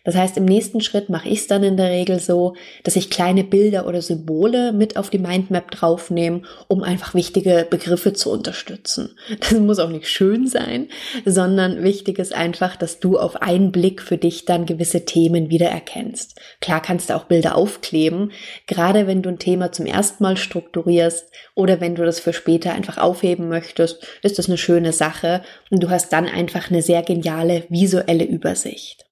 Das 0.08 0.16
heißt, 0.16 0.38
im 0.38 0.46
nächsten 0.46 0.80
Schritt 0.80 1.10
mache 1.10 1.28
ich 1.28 1.40
es 1.40 1.48
dann 1.48 1.64
in 1.64 1.76
der 1.76 1.90
Regel 1.90 2.22
so, 2.22 2.56
dass 2.86 2.96
ich 2.96 3.10
kleine 3.10 3.44
Bilder 3.44 3.86
oder 3.86 4.02
Symbole 4.02 4.72
mit 4.72 4.96
auf 4.96 5.10
die 5.10 5.20
Mindmap 5.20 5.70
draufnehme, 5.70 6.44
um 6.70 6.82
einfach 6.82 7.14
wichtige 7.14 7.68
Begriffe 7.70 8.14
zu 8.14 8.32
unterstützen. 8.32 9.18
Das 9.42 9.60
muss 9.60 9.80
auch 9.80 9.90
nicht 9.90 10.08
schön 10.08 10.48
sein, 10.48 10.88
sondern 11.26 11.84
wichtig 11.84 12.20
ist 12.20 12.34
einfach, 12.34 12.78
dass 12.78 13.02
du 13.02 13.20
auf 13.20 13.42
einen 13.42 13.74
Blick 13.74 14.02
für 14.02 14.18
dich 14.18 14.46
dann 14.46 14.66
gewisse 14.66 15.04
Themen 15.04 15.50
wiedererkennst. 15.50 16.40
Klar 16.62 16.82
kannst 16.82 17.10
du 17.10 17.16
auch 17.16 17.26
Bilder 17.26 17.58
aufkleben, 17.58 18.32
gerade 18.66 19.08
wenn 19.08 19.22
du 19.22 19.28
ein 19.28 19.40
Thema 19.40 19.74
zum 19.74 19.88
ersten 19.88 20.24
Mal 20.24 20.38
strukturierst 20.38 21.30
oder 21.54 21.82
wenn 21.82 21.96
du 21.96 22.06
das 22.06 22.22
für 22.22 22.32
später 22.32 22.72
einfach 22.72 22.98
aufheben 22.98 23.50
möchtest, 23.50 24.08
ist 24.24 24.40
das 24.40 24.48
eine 24.48 24.58
schöne 24.58 24.94
Sache 24.94 25.42
und 25.70 25.84
du 25.84 25.90
hast 25.90 26.14
dann 26.14 26.28
einfach 26.28 26.72
eine 26.72 26.82
sehr 26.82 27.04
geniale 27.04 27.66
visuelle 27.68 28.24
Übersicht. 28.24 29.07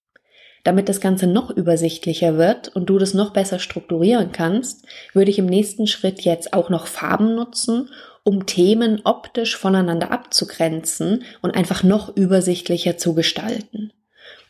Damit 0.65 0.89
das 0.89 0.99
Ganze 0.99 1.27
noch 1.27 1.51
übersichtlicher 1.51 2.39
wird 2.39 2.69
und 2.69 2.87
du 2.87 2.97
das 2.97 3.13
noch 3.13 3.33
besser 3.33 3.59
strukturieren 3.59 4.31
kannst, 4.31 4.83
würde 5.13 5.29
ich 5.29 5.37
im 5.37 5.45
nächsten 5.45 5.85
Schritt 5.85 6.21
jetzt 6.21 6.53
auch 6.53 6.71
noch 6.71 6.87
Farben 6.87 7.35
nutzen, 7.35 7.89
um 8.23 8.47
Themen 8.47 9.01
optisch 9.03 9.55
voneinander 9.55 10.11
abzugrenzen 10.11 11.23
und 11.43 11.51
einfach 11.51 11.83
noch 11.83 12.17
übersichtlicher 12.17 12.97
zu 12.97 13.13
gestalten. 13.13 13.93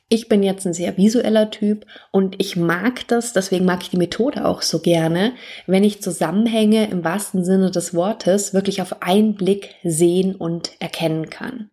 Ich 0.07 0.29
bin 0.29 0.41
jetzt 0.41 0.65
ein 0.65 0.73
sehr 0.73 0.95
visueller 0.95 1.51
Typ 1.51 1.85
und 2.11 2.35
ich 2.37 2.55
mag 2.55 3.05
das, 3.09 3.33
deswegen 3.33 3.65
mag 3.65 3.81
ich 3.81 3.89
die 3.89 3.97
Methode 3.97 4.45
auch 4.45 4.61
so 4.61 4.79
gerne, 4.79 5.33
wenn 5.67 5.83
ich 5.83 6.01
Zusammenhänge 6.01 6.89
im 6.91 7.03
wahrsten 7.03 7.43
Sinne 7.43 7.71
des 7.71 7.93
Wortes 7.93 8.53
wirklich 8.53 8.81
auf 8.81 9.01
einen 9.01 9.35
Blick 9.35 9.75
sehen 9.83 10.33
und 10.35 10.71
erkennen 10.79 11.29
kann. 11.29 11.71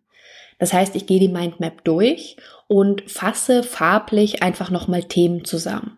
Das 0.59 0.73
heißt, 0.73 0.95
ich 0.95 1.07
gehe 1.07 1.19
die 1.19 1.27
Mindmap 1.27 1.83
durch 1.83 2.37
und 2.67 3.09
fasse 3.09 3.63
farblich 3.63 4.43
einfach 4.43 4.69
nochmal 4.69 5.03
Themen 5.03 5.45
zusammen. 5.45 5.97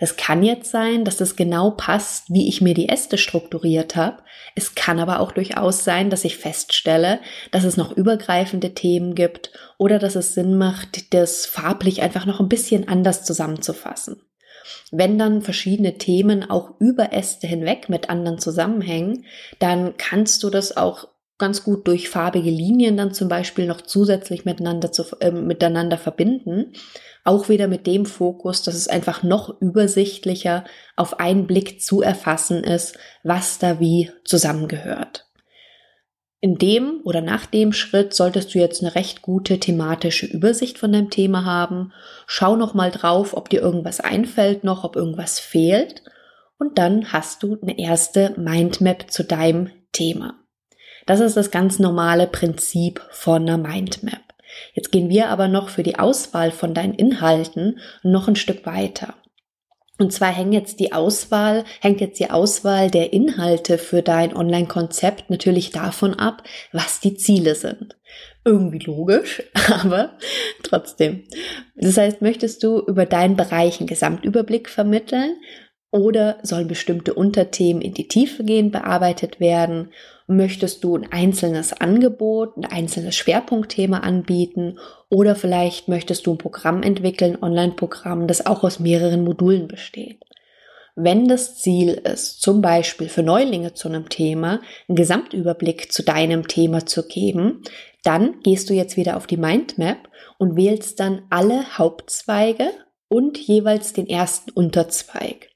Es 0.00 0.16
kann 0.16 0.44
jetzt 0.44 0.70
sein, 0.70 1.04
dass 1.04 1.16
das 1.16 1.34
genau 1.34 1.72
passt, 1.72 2.32
wie 2.32 2.48
ich 2.48 2.60
mir 2.60 2.74
die 2.74 2.88
Äste 2.88 3.18
strukturiert 3.18 3.96
habe. 3.96 4.22
Es 4.54 4.76
kann 4.76 5.00
aber 5.00 5.18
auch 5.18 5.32
durchaus 5.32 5.82
sein, 5.82 6.08
dass 6.08 6.24
ich 6.24 6.36
feststelle, 6.36 7.18
dass 7.50 7.64
es 7.64 7.76
noch 7.76 7.92
übergreifende 7.96 8.74
Themen 8.74 9.16
gibt 9.16 9.50
oder 9.76 9.98
dass 9.98 10.14
es 10.14 10.34
Sinn 10.34 10.56
macht, 10.56 11.12
das 11.12 11.46
farblich 11.46 12.02
einfach 12.02 12.26
noch 12.26 12.38
ein 12.38 12.48
bisschen 12.48 12.86
anders 12.86 13.24
zusammenzufassen. 13.24 14.22
Wenn 14.90 15.18
dann 15.18 15.42
verschiedene 15.42 15.98
Themen 15.98 16.48
auch 16.48 16.78
über 16.78 17.12
Äste 17.12 17.46
hinweg 17.46 17.88
mit 17.88 18.08
anderen 18.08 18.38
zusammenhängen, 18.38 19.24
dann 19.58 19.96
kannst 19.96 20.42
du 20.42 20.50
das 20.50 20.76
auch 20.76 21.08
ganz 21.38 21.62
gut 21.62 21.86
durch 21.86 22.08
farbige 22.08 22.50
Linien 22.50 22.96
dann 22.96 23.14
zum 23.14 23.28
Beispiel 23.28 23.66
noch 23.66 23.80
zusätzlich 23.80 24.44
miteinander, 24.44 24.90
zu, 24.92 25.04
äh, 25.20 25.30
miteinander 25.30 25.96
verbinden. 25.96 26.72
Auch 27.24 27.48
wieder 27.48 27.68
mit 27.68 27.86
dem 27.86 28.06
Fokus, 28.06 28.62
dass 28.62 28.74
es 28.74 28.88
einfach 28.88 29.22
noch 29.22 29.60
übersichtlicher 29.60 30.64
auf 30.96 31.20
einen 31.20 31.46
Blick 31.46 31.80
zu 31.80 32.02
erfassen 32.02 32.64
ist, 32.64 32.98
was 33.22 33.58
da 33.58 33.78
wie 33.78 34.10
zusammengehört. 34.24 35.26
In 36.40 36.56
dem 36.56 37.00
oder 37.04 37.20
nach 37.20 37.46
dem 37.46 37.72
Schritt 37.72 38.14
solltest 38.14 38.54
du 38.54 38.58
jetzt 38.58 38.82
eine 38.82 38.94
recht 38.94 39.22
gute 39.22 39.58
thematische 39.58 40.26
Übersicht 40.26 40.78
von 40.78 40.92
deinem 40.92 41.10
Thema 41.10 41.44
haben. 41.44 41.92
Schau 42.26 42.54
noch 42.54 42.74
mal 42.74 42.92
drauf, 42.92 43.36
ob 43.36 43.48
dir 43.48 43.60
irgendwas 43.60 43.98
einfällt 44.00 44.62
noch, 44.62 44.84
ob 44.84 44.94
irgendwas 44.94 45.40
fehlt. 45.40 46.04
Und 46.56 46.78
dann 46.78 47.12
hast 47.12 47.42
du 47.42 47.58
eine 47.60 47.78
erste 47.78 48.34
Mindmap 48.36 49.10
zu 49.10 49.24
deinem 49.24 49.70
Thema. 49.92 50.38
Das 51.08 51.20
ist 51.20 51.38
das 51.38 51.50
ganz 51.50 51.78
normale 51.78 52.26
Prinzip 52.26 53.00
von 53.10 53.48
einer 53.48 53.56
Mindmap. 53.56 54.20
Jetzt 54.74 54.92
gehen 54.92 55.08
wir 55.08 55.30
aber 55.30 55.48
noch 55.48 55.70
für 55.70 55.82
die 55.82 55.98
Auswahl 55.98 56.50
von 56.50 56.74
deinen 56.74 56.92
Inhalten 56.92 57.78
noch 58.02 58.28
ein 58.28 58.36
Stück 58.36 58.66
weiter. 58.66 59.14
Und 59.96 60.12
zwar 60.12 60.28
hängt 60.28 60.52
jetzt 60.52 60.80
die 60.80 60.92
Auswahl, 60.92 61.64
hängt 61.80 62.02
jetzt 62.02 62.20
die 62.20 62.30
Auswahl 62.30 62.90
der 62.90 63.14
Inhalte 63.14 63.78
für 63.78 64.02
dein 64.02 64.36
Online-Konzept 64.36 65.30
natürlich 65.30 65.70
davon 65.70 66.12
ab, 66.12 66.42
was 66.72 67.00
die 67.00 67.16
Ziele 67.16 67.54
sind. 67.54 67.96
Irgendwie 68.44 68.80
logisch, 68.80 69.42
aber 69.80 70.18
trotzdem. 70.62 71.24
Das 71.74 71.96
heißt, 71.96 72.20
möchtest 72.20 72.62
du 72.62 72.80
über 72.80 73.06
deinen 73.06 73.36
Bereich 73.36 73.80
einen 73.80 73.86
Gesamtüberblick 73.86 74.68
vermitteln 74.68 75.36
oder 75.90 76.38
sollen 76.42 76.68
bestimmte 76.68 77.14
Unterthemen 77.14 77.80
in 77.80 77.94
die 77.94 78.08
Tiefe 78.08 78.44
gehen 78.44 78.70
bearbeitet 78.70 79.40
werden? 79.40 79.90
Möchtest 80.30 80.84
du 80.84 80.94
ein 80.94 81.10
einzelnes 81.10 81.72
Angebot, 81.72 82.58
ein 82.58 82.66
einzelnes 82.66 83.16
Schwerpunktthema 83.16 84.00
anbieten 84.00 84.78
oder 85.08 85.34
vielleicht 85.34 85.88
möchtest 85.88 86.26
du 86.26 86.32
ein 86.32 86.38
Programm 86.38 86.82
entwickeln, 86.82 87.38
Online-Programm, 87.40 88.26
das 88.26 88.44
auch 88.44 88.62
aus 88.62 88.78
mehreren 88.78 89.24
Modulen 89.24 89.68
besteht? 89.68 90.22
Wenn 90.94 91.28
das 91.28 91.56
Ziel 91.56 91.92
ist, 91.92 92.42
zum 92.42 92.60
Beispiel 92.60 93.08
für 93.08 93.22
Neulinge 93.22 93.72
zu 93.72 93.88
einem 93.88 94.10
Thema 94.10 94.60
einen 94.86 94.96
Gesamtüberblick 94.96 95.90
zu 95.90 96.02
deinem 96.02 96.46
Thema 96.46 96.84
zu 96.84 97.08
geben, 97.08 97.62
dann 98.02 98.40
gehst 98.42 98.68
du 98.68 98.74
jetzt 98.74 98.98
wieder 98.98 99.16
auf 99.16 99.26
die 99.26 99.38
Mindmap 99.38 100.10
und 100.36 100.56
wählst 100.56 101.00
dann 101.00 101.22
alle 101.30 101.78
Hauptzweige 101.78 102.70
und 103.08 103.38
jeweils 103.38 103.94
den 103.94 104.06
ersten 104.06 104.50
Unterzweig. 104.50 105.48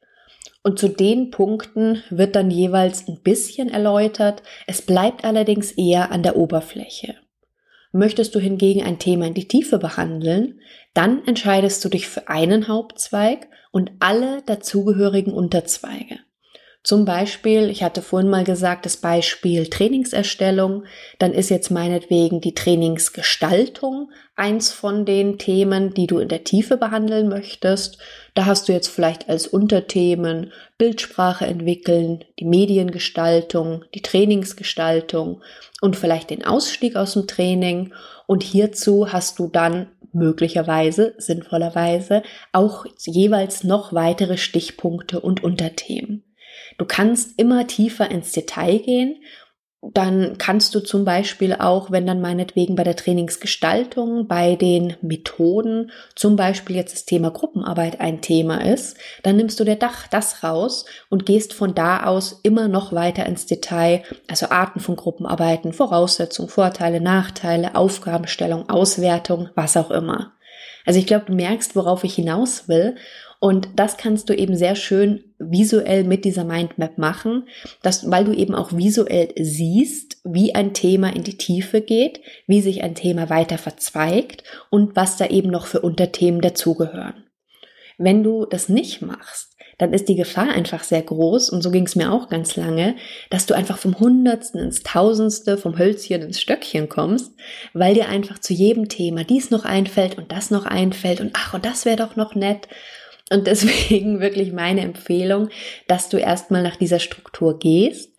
Und 0.62 0.78
zu 0.78 0.88
den 0.88 1.30
Punkten 1.30 2.02
wird 2.10 2.36
dann 2.36 2.50
jeweils 2.50 3.08
ein 3.08 3.20
bisschen 3.22 3.68
erläutert, 3.68 4.42
es 4.66 4.82
bleibt 4.82 5.24
allerdings 5.24 5.72
eher 5.72 6.12
an 6.12 6.22
der 6.22 6.36
Oberfläche. 6.36 7.16
Möchtest 7.90 8.34
du 8.34 8.40
hingegen 8.40 8.82
ein 8.82 8.98
Thema 8.98 9.26
in 9.26 9.34
die 9.34 9.48
Tiefe 9.48 9.78
behandeln, 9.78 10.60
dann 10.94 11.26
entscheidest 11.26 11.84
du 11.84 11.88
dich 11.88 12.08
für 12.08 12.28
einen 12.28 12.68
Hauptzweig 12.68 13.48
und 13.70 13.90
alle 14.00 14.42
dazugehörigen 14.42 15.32
Unterzweige. 15.32 16.18
Zum 16.84 17.04
Beispiel, 17.04 17.70
ich 17.70 17.84
hatte 17.84 18.02
vorhin 18.02 18.28
mal 18.28 18.42
gesagt, 18.42 18.86
das 18.86 18.96
Beispiel 18.96 19.68
Trainingserstellung, 19.68 20.82
dann 21.20 21.32
ist 21.32 21.48
jetzt 21.48 21.70
meinetwegen 21.70 22.40
die 22.40 22.54
Trainingsgestaltung 22.54 24.10
eins 24.34 24.72
von 24.72 25.04
den 25.04 25.38
Themen, 25.38 25.94
die 25.94 26.08
du 26.08 26.18
in 26.18 26.28
der 26.28 26.42
Tiefe 26.42 26.76
behandeln 26.76 27.28
möchtest. 27.28 27.98
Da 28.34 28.46
hast 28.46 28.68
du 28.68 28.72
jetzt 28.72 28.88
vielleicht 28.88 29.28
als 29.28 29.46
Unterthemen 29.46 30.52
Bildsprache 30.76 31.46
entwickeln, 31.46 32.24
die 32.40 32.46
Mediengestaltung, 32.46 33.84
die 33.94 34.02
Trainingsgestaltung 34.02 35.40
und 35.80 35.94
vielleicht 35.94 36.30
den 36.30 36.44
Ausstieg 36.44 36.96
aus 36.96 37.12
dem 37.12 37.28
Training. 37.28 37.94
Und 38.26 38.42
hierzu 38.42 39.12
hast 39.12 39.38
du 39.38 39.46
dann 39.46 39.86
möglicherweise, 40.12 41.14
sinnvollerweise, 41.18 42.24
auch 42.50 42.86
jeweils 42.98 43.62
noch 43.62 43.92
weitere 43.92 44.36
Stichpunkte 44.36 45.20
und 45.20 45.44
Unterthemen. 45.44 46.24
Du 46.78 46.84
kannst 46.84 47.38
immer 47.38 47.66
tiefer 47.66 48.10
ins 48.10 48.32
Detail 48.32 48.78
gehen. 48.78 49.16
Dann 49.84 50.38
kannst 50.38 50.76
du 50.76 50.80
zum 50.80 51.04
Beispiel 51.04 51.54
auch, 51.54 51.90
wenn 51.90 52.06
dann 52.06 52.20
meinetwegen 52.20 52.76
bei 52.76 52.84
der 52.84 52.94
Trainingsgestaltung, 52.94 54.28
bei 54.28 54.54
den 54.54 54.96
Methoden, 55.02 55.90
zum 56.14 56.36
Beispiel 56.36 56.76
jetzt 56.76 56.94
das 56.94 57.04
Thema 57.04 57.32
Gruppenarbeit 57.32 58.00
ein 58.00 58.20
Thema 58.20 58.64
ist, 58.64 58.96
dann 59.24 59.36
nimmst 59.36 59.58
du 59.58 59.64
der 59.64 59.74
Dach 59.74 60.06
das 60.06 60.44
raus 60.44 60.84
und 61.10 61.26
gehst 61.26 61.52
von 61.52 61.74
da 61.74 62.04
aus 62.04 62.38
immer 62.44 62.68
noch 62.68 62.92
weiter 62.92 63.26
ins 63.26 63.46
Detail, 63.46 64.04
also 64.28 64.50
Arten 64.50 64.78
von 64.78 64.94
Gruppenarbeiten, 64.94 65.72
Voraussetzungen, 65.72 66.48
Vorteile, 66.48 67.00
Nachteile, 67.00 67.74
Aufgabenstellung, 67.74 68.68
Auswertung, 68.68 69.48
was 69.56 69.76
auch 69.76 69.90
immer. 69.90 70.34
Also 70.84 70.98
ich 70.98 71.06
glaube, 71.06 71.26
du 71.26 71.34
merkst, 71.34 71.76
worauf 71.76 72.04
ich 72.04 72.14
hinaus 72.14 72.68
will. 72.68 72.96
Und 73.42 73.70
das 73.74 73.96
kannst 73.96 74.28
du 74.28 74.34
eben 74.34 74.56
sehr 74.56 74.76
schön 74.76 75.24
visuell 75.40 76.04
mit 76.04 76.24
dieser 76.24 76.44
Mindmap 76.44 76.96
machen, 76.96 77.48
dass, 77.82 78.08
weil 78.08 78.24
du 78.24 78.32
eben 78.32 78.54
auch 78.54 78.70
visuell 78.72 79.34
siehst, 79.36 80.18
wie 80.22 80.54
ein 80.54 80.74
Thema 80.74 81.12
in 81.12 81.24
die 81.24 81.36
Tiefe 81.36 81.80
geht, 81.80 82.20
wie 82.46 82.60
sich 82.60 82.84
ein 82.84 82.94
Thema 82.94 83.30
weiter 83.30 83.58
verzweigt 83.58 84.44
und 84.70 84.94
was 84.94 85.16
da 85.16 85.26
eben 85.26 85.50
noch 85.50 85.66
für 85.66 85.80
Unterthemen 85.80 86.40
dazugehören. 86.40 87.24
Wenn 87.98 88.22
du 88.22 88.46
das 88.46 88.68
nicht 88.68 89.02
machst, 89.02 89.56
dann 89.76 89.92
ist 89.92 90.08
die 90.08 90.14
Gefahr 90.14 90.50
einfach 90.50 90.84
sehr 90.84 91.02
groß, 91.02 91.50
und 91.50 91.62
so 91.62 91.72
ging 91.72 91.86
es 91.86 91.96
mir 91.96 92.12
auch 92.12 92.28
ganz 92.28 92.54
lange, 92.54 92.94
dass 93.30 93.46
du 93.46 93.54
einfach 93.54 93.78
vom 93.78 93.98
Hundertsten 93.98 94.60
ins 94.60 94.84
Tausendste, 94.84 95.58
vom 95.58 95.76
Hölzchen 95.78 96.22
ins 96.22 96.40
Stöckchen 96.40 96.88
kommst, 96.88 97.32
weil 97.72 97.94
dir 97.94 98.08
einfach 98.08 98.38
zu 98.38 98.52
jedem 98.52 98.88
Thema 98.88 99.24
dies 99.24 99.50
noch 99.50 99.64
einfällt 99.64 100.16
und 100.16 100.30
das 100.30 100.52
noch 100.52 100.64
einfällt 100.64 101.20
und 101.20 101.32
ach, 101.34 101.54
und 101.54 101.64
das 101.64 101.84
wäre 101.84 101.96
doch 101.96 102.14
noch 102.14 102.36
nett. 102.36 102.68
Und 103.32 103.46
deswegen 103.46 104.20
wirklich 104.20 104.52
meine 104.52 104.82
Empfehlung, 104.82 105.48
dass 105.88 106.08
du 106.08 106.18
erstmal 106.18 106.62
nach 106.62 106.76
dieser 106.76 106.98
Struktur 106.98 107.58
gehst. 107.58 108.10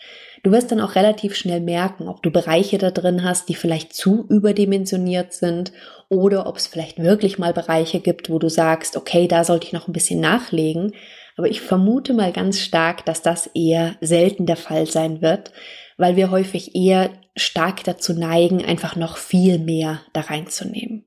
Du 0.43 0.51
wirst 0.51 0.72
dann 0.72 0.82
auch 0.82 0.96
relativ 0.96 1.36
schnell 1.36 1.62
merken, 1.62 2.10
ob 2.10 2.22
du 2.22 2.29
Bereiche 2.29 2.77
da 2.77 2.91
drin 2.91 3.24
hast, 3.24 3.48
die 3.48 3.55
vielleicht 3.55 3.93
zu 3.93 4.25
überdimensioniert 4.27 5.32
sind 5.32 5.72
oder 6.10 6.48
ob 6.48 6.58
es 6.58 6.67
vielleicht 6.67 7.00
wirklich 7.00 7.39
mal 7.39 7.53
Bereiche 7.53 8.01
gibt, 8.01 8.29
wo 8.29 8.39
du 8.39 8.50
sagst, 8.50 8.98
okay, 8.98 9.29
da 9.29 9.46
sollte 9.46 9.67
ich 9.67 9.74
noch 9.74 9.88
ein 9.88 9.93
bisschen 9.93 10.20
nachlegen. 10.20 10.93
Aber 11.38 11.48
ich 11.48 11.62
vermute 11.62 12.13
mal 12.13 12.34
ganz 12.34 12.60
stark, 12.60 13.05
dass 13.05 13.22
das 13.22 13.48
eher 13.53 13.96
selten 14.01 14.46
der 14.46 14.58
Fall 14.58 14.86
sein 14.86 15.22
wird, 15.22 15.53
weil 15.98 16.17
wir 16.17 16.29
häufig 16.29 16.75
eher 16.75 17.10
stark 17.38 17.84
dazu 17.86 18.13
neigen, 18.13 18.65
einfach 18.65 18.98
noch 18.98 19.15
viel 19.15 19.60
mehr 19.60 20.01
da 20.12 20.22
reinzunehmen. 20.22 21.05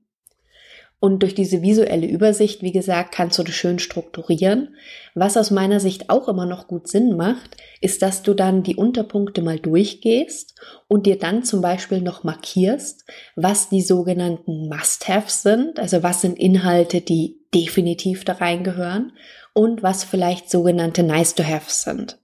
Und 0.98 1.22
durch 1.22 1.34
diese 1.34 1.60
visuelle 1.60 2.06
Übersicht, 2.06 2.62
wie 2.62 2.72
gesagt, 2.72 3.12
kannst 3.12 3.38
du 3.38 3.42
das 3.42 3.54
schön 3.54 3.78
strukturieren. 3.78 4.76
Was 5.14 5.36
aus 5.36 5.50
meiner 5.50 5.78
Sicht 5.78 6.08
auch 6.08 6.26
immer 6.26 6.46
noch 6.46 6.68
gut 6.68 6.88
Sinn 6.88 7.16
macht, 7.16 7.58
ist, 7.82 8.00
dass 8.00 8.22
du 8.22 8.32
dann 8.32 8.62
die 8.62 8.76
Unterpunkte 8.76 9.42
mal 9.42 9.58
durchgehst 9.58 10.58
und 10.88 11.04
dir 11.04 11.18
dann 11.18 11.42
zum 11.42 11.60
Beispiel 11.60 12.00
noch 12.00 12.24
markierst, 12.24 13.04
was 13.34 13.68
die 13.68 13.82
sogenannten 13.82 14.68
Must-Haves 14.68 15.42
sind, 15.42 15.78
also 15.78 16.02
was 16.02 16.22
sind 16.22 16.38
Inhalte, 16.38 17.02
die 17.02 17.40
definitiv 17.54 18.24
da 18.24 18.34
reingehören 18.34 19.12
und 19.52 19.82
was 19.82 20.02
vielleicht 20.02 20.50
sogenannte 20.50 21.02
Nice-to-Haves 21.02 21.82
sind. 21.82 22.18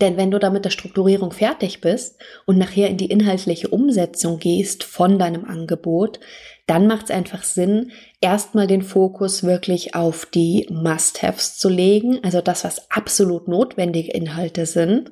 Denn 0.00 0.16
wenn 0.16 0.30
du 0.30 0.38
da 0.38 0.50
mit 0.50 0.64
der 0.64 0.70
Strukturierung 0.70 1.30
fertig 1.30 1.80
bist 1.80 2.16
und 2.46 2.56
nachher 2.56 2.88
in 2.88 2.96
die 2.96 3.10
inhaltliche 3.10 3.68
Umsetzung 3.68 4.38
gehst 4.38 4.82
von 4.82 5.18
deinem 5.18 5.44
Angebot, 5.44 6.20
dann 6.66 6.86
macht 6.86 7.06
es 7.06 7.10
einfach 7.10 7.42
Sinn, 7.42 7.90
erstmal 8.20 8.68
den 8.68 8.82
Fokus 8.82 9.42
wirklich 9.42 9.96
auf 9.96 10.24
die 10.24 10.68
Must-Haves 10.70 11.58
zu 11.58 11.68
legen, 11.68 12.20
also 12.22 12.40
das, 12.40 12.62
was 12.62 12.90
absolut 12.90 13.48
notwendige 13.48 14.12
Inhalte 14.12 14.66
sind. 14.66 15.10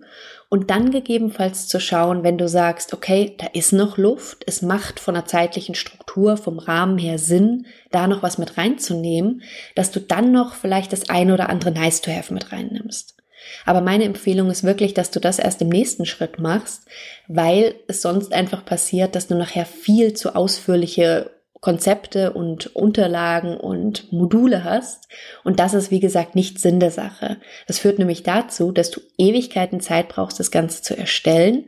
Und 0.49 0.71
dann 0.71 0.92
gegebenenfalls 0.92 1.66
zu 1.66 1.80
schauen, 1.80 2.23
wenn 2.23 2.38
du 2.38 2.49
sagst, 2.49 2.95
okay, 2.95 3.35
da 3.38 3.49
ist 3.52 3.73
noch 3.73 3.99
Luft, 3.99 4.45
es 4.47 4.62
macht 4.62 5.00
von 5.00 5.14
der 5.14 5.26
zeitlichen 5.26 5.75
Struktur, 5.75 6.37
vom 6.37 6.59
Rahmen 6.59 6.97
her 6.97 7.18
Sinn, 7.18 7.66
da 7.90 8.07
noch 8.07 8.23
was 8.23 8.38
mit 8.38 8.57
reinzunehmen, 8.57 9.42
dass 9.75 9.90
du 9.90 10.00
dann 10.00 10.30
noch 10.33 10.54
vielleicht 10.54 10.92
das 10.92 11.11
eine 11.11 11.35
oder 11.35 11.50
andere 11.50 11.73
Nice 11.73 12.00
to 12.00 12.12
Have 12.12 12.33
mit 12.33 12.52
reinnimmst. 12.52 13.17
Aber 13.64 13.80
meine 13.80 14.04
Empfehlung 14.04 14.50
ist 14.50 14.64
wirklich, 14.64 14.94
dass 14.94 15.10
du 15.10 15.20
das 15.20 15.38
erst 15.38 15.62
im 15.62 15.68
nächsten 15.68 16.06
Schritt 16.06 16.38
machst, 16.38 16.86
weil 17.26 17.74
es 17.86 18.02
sonst 18.02 18.32
einfach 18.32 18.64
passiert, 18.64 19.14
dass 19.14 19.26
du 19.26 19.34
nachher 19.34 19.66
viel 19.66 20.14
zu 20.14 20.34
ausführliche 20.34 21.30
Konzepte 21.60 22.32
und 22.32 22.74
Unterlagen 22.76 23.56
und 23.56 24.12
Module 24.12 24.62
hast. 24.62 25.08
Und 25.42 25.58
das 25.58 25.74
ist, 25.74 25.90
wie 25.90 26.00
gesagt, 26.00 26.34
nicht 26.34 26.58
Sinn 26.60 26.78
der 26.78 26.92
Sache. 26.92 27.38
Das 27.66 27.78
führt 27.78 27.98
nämlich 27.98 28.22
dazu, 28.22 28.70
dass 28.70 28.90
du 28.90 29.00
Ewigkeiten 29.16 29.80
Zeit 29.80 30.08
brauchst, 30.08 30.38
das 30.38 30.50
Ganze 30.50 30.82
zu 30.82 30.96
erstellen 30.96 31.64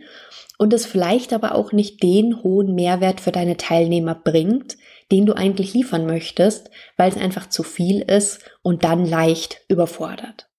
und 0.58 0.75
es 0.75 0.84
vielleicht 0.84 1.32
aber 1.32 1.54
auch 1.54 1.72
nicht 1.72 2.02
den 2.02 2.42
hohen 2.42 2.75
Mehrwert 2.75 3.22
für 3.22 3.32
deine 3.32 3.56
Teilnehmer 3.56 4.14
bringt, 4.14 4.76
den 5.10 5.26
du 5.26 5.32
eigentlich 5.32 5.72
liefern 5.75 6.06
möchtest, 6.06 6.70
weil 6.96 7.08
es 7.08 7.16
einfach 7.16 7.49
zu 7.49 7.62
viel 7.62 8.02
ist 8.02 8.40
und 8.62 8.84
dann 8.84 9.06
leicht 9.06 9.62
überfordert. 9.68 10.50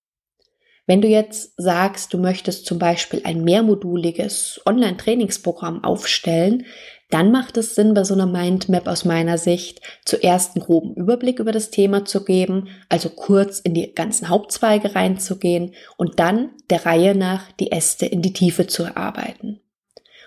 Wenn 0.86 1.00
du 1.00 1.08
jetzt 1.08 1.54
sagst, 1.56 2.12
du 2.12 2.18
möchtest 2.18 2.66
zum 2.66 2.78
Beispiel 2.78 3.22
ein 3.24 3.44
mehrmoduliges 3.44 4.60
Online-Trainingsprogramm 4.66 5.84
aufstellen, 5.84 6.66
dann 7.08 7.30
macht 7.30 7.58
es 7.58 7.74
Sinn, 7.74 7.92
bei 7.94 8.04
so 8.04 8.14
einer 8.14 8.26
Mindmap 8.26 8.88
aus 8.88 9.04
meiner 9.04 9.36
Sicht 9.36 9.80
zuerst 10.04 10.56
einen 10.56 10.64
groben 10.64 10.94
Überblick 10.94 11.38
über 11.40 11.52
das 11.52 11.70
Thema 11.70 12.04
zu 12.06 12.24
geben, 12.24 12.68
also 12.88 13.10
kurz 13.10 13.60
in 13.60 13.74
die 13.74 13.94
ganzen 13.94 14.30
Hauptzweige 14.30 14.94
reinzugehen 14.94 15.74
und 15.98 16.18
dann 16.18 16.50
der 16.70 16.86
Reihe 16.86 17.14
nach 17.14 17.52
die 17.52 17.70
Äste 17.70 18.06
in 18.06 18.22
die 18.22 18.32
Tiefe 18.32 18.66
zu 18.66 18.84
erarbeiten. 18.84 19.60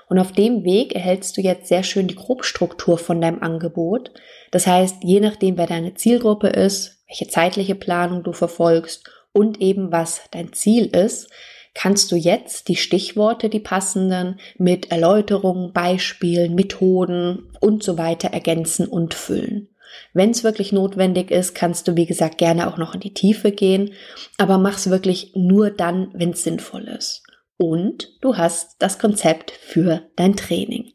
Und 0.08 0.20
auf 0.20 0.32
dem 0.32 0.64
Weg 0.64 0.94
erhältst 0.94 1.36
du 1.36 1.42
jetzt 1.42 1.68
sehr 1.68 1.82
schön 1.82 2.08
die 2.08 2.16
Grobstruktur 2.16 3.00
von 3.00 3.20
deinem 3.20 3.42
Angebot. 3.42 4.12
Das 4.52 4.68
heißt, 4.68 4.98
je 5.04 5.20
nachdem, 5.20 5.58
wer 5.58 5.66
deine 5.66 5.96
Zielgruppe 5.96 6.50
ist, 6.50 7.04
welche 7.08 7.28
zeitliche 7.28 7.76
Planung 7.76 8.24
du 8.24 8.32
verfolgst 8.32 9.10
und 9.36 9.62
eben 9.62 9.92
was 9.92 10.22
dein 10.32 10.54
Ziel 10.54 10.86
ist, 10.86 11.28
kannst 11.74 12.12
du 12.12 12.16
jetzt 12.16 12.70
die 12.70 12.78
Stichworte, 12.78 13.50
die 13.50 13.60
passenden, 13.60 14.40
mit 14.58 14.92
Erläuterungen, 14.92 15.74
Beispielen, 15.74 16.56
Methoden 16.56 17.50
und 17.60 17.84
so 17.84 17.98
weiter 17.98 18.30
ergänzen 18.30 18.88
und 18.88 19.14
füllen. 19.14 19.68
Wenn 20.14 20.32
es 20.32 20.46
wirklich 20.46 20.72
notwendig 20.72 21.32
ist, 21.32 21.54
kannst 21.54 21.88
du, 21.88 21.98
wie 21.98 22.06
gesagt, 22.06 22.38
gerne 22.38 22.68
auch 22.68 22.78
noch 22.78 22.94
in 22.94 23.02
die 23.02 23.14
Tiefe 23.14 23.52
gehen, 23.52 23.92
aber 24.38 24.58
mach's 24.58 24.90
wirklich 24.90 25.34
nur 25.36 25.70
dann, 25.70 26.10
wenn 26.14 26.32
es 26.32 26.44
sinnvoll 26.44 26.84
ist. 26.84 27.24
Und 27.58 28.14
du 28.22 28.38
hast 28.38 28.78
das 28.80 29.00
Konzept 29.00 29.52
für 29.52 30.04
dein 30.16 30.38
Training. 30.38 30.94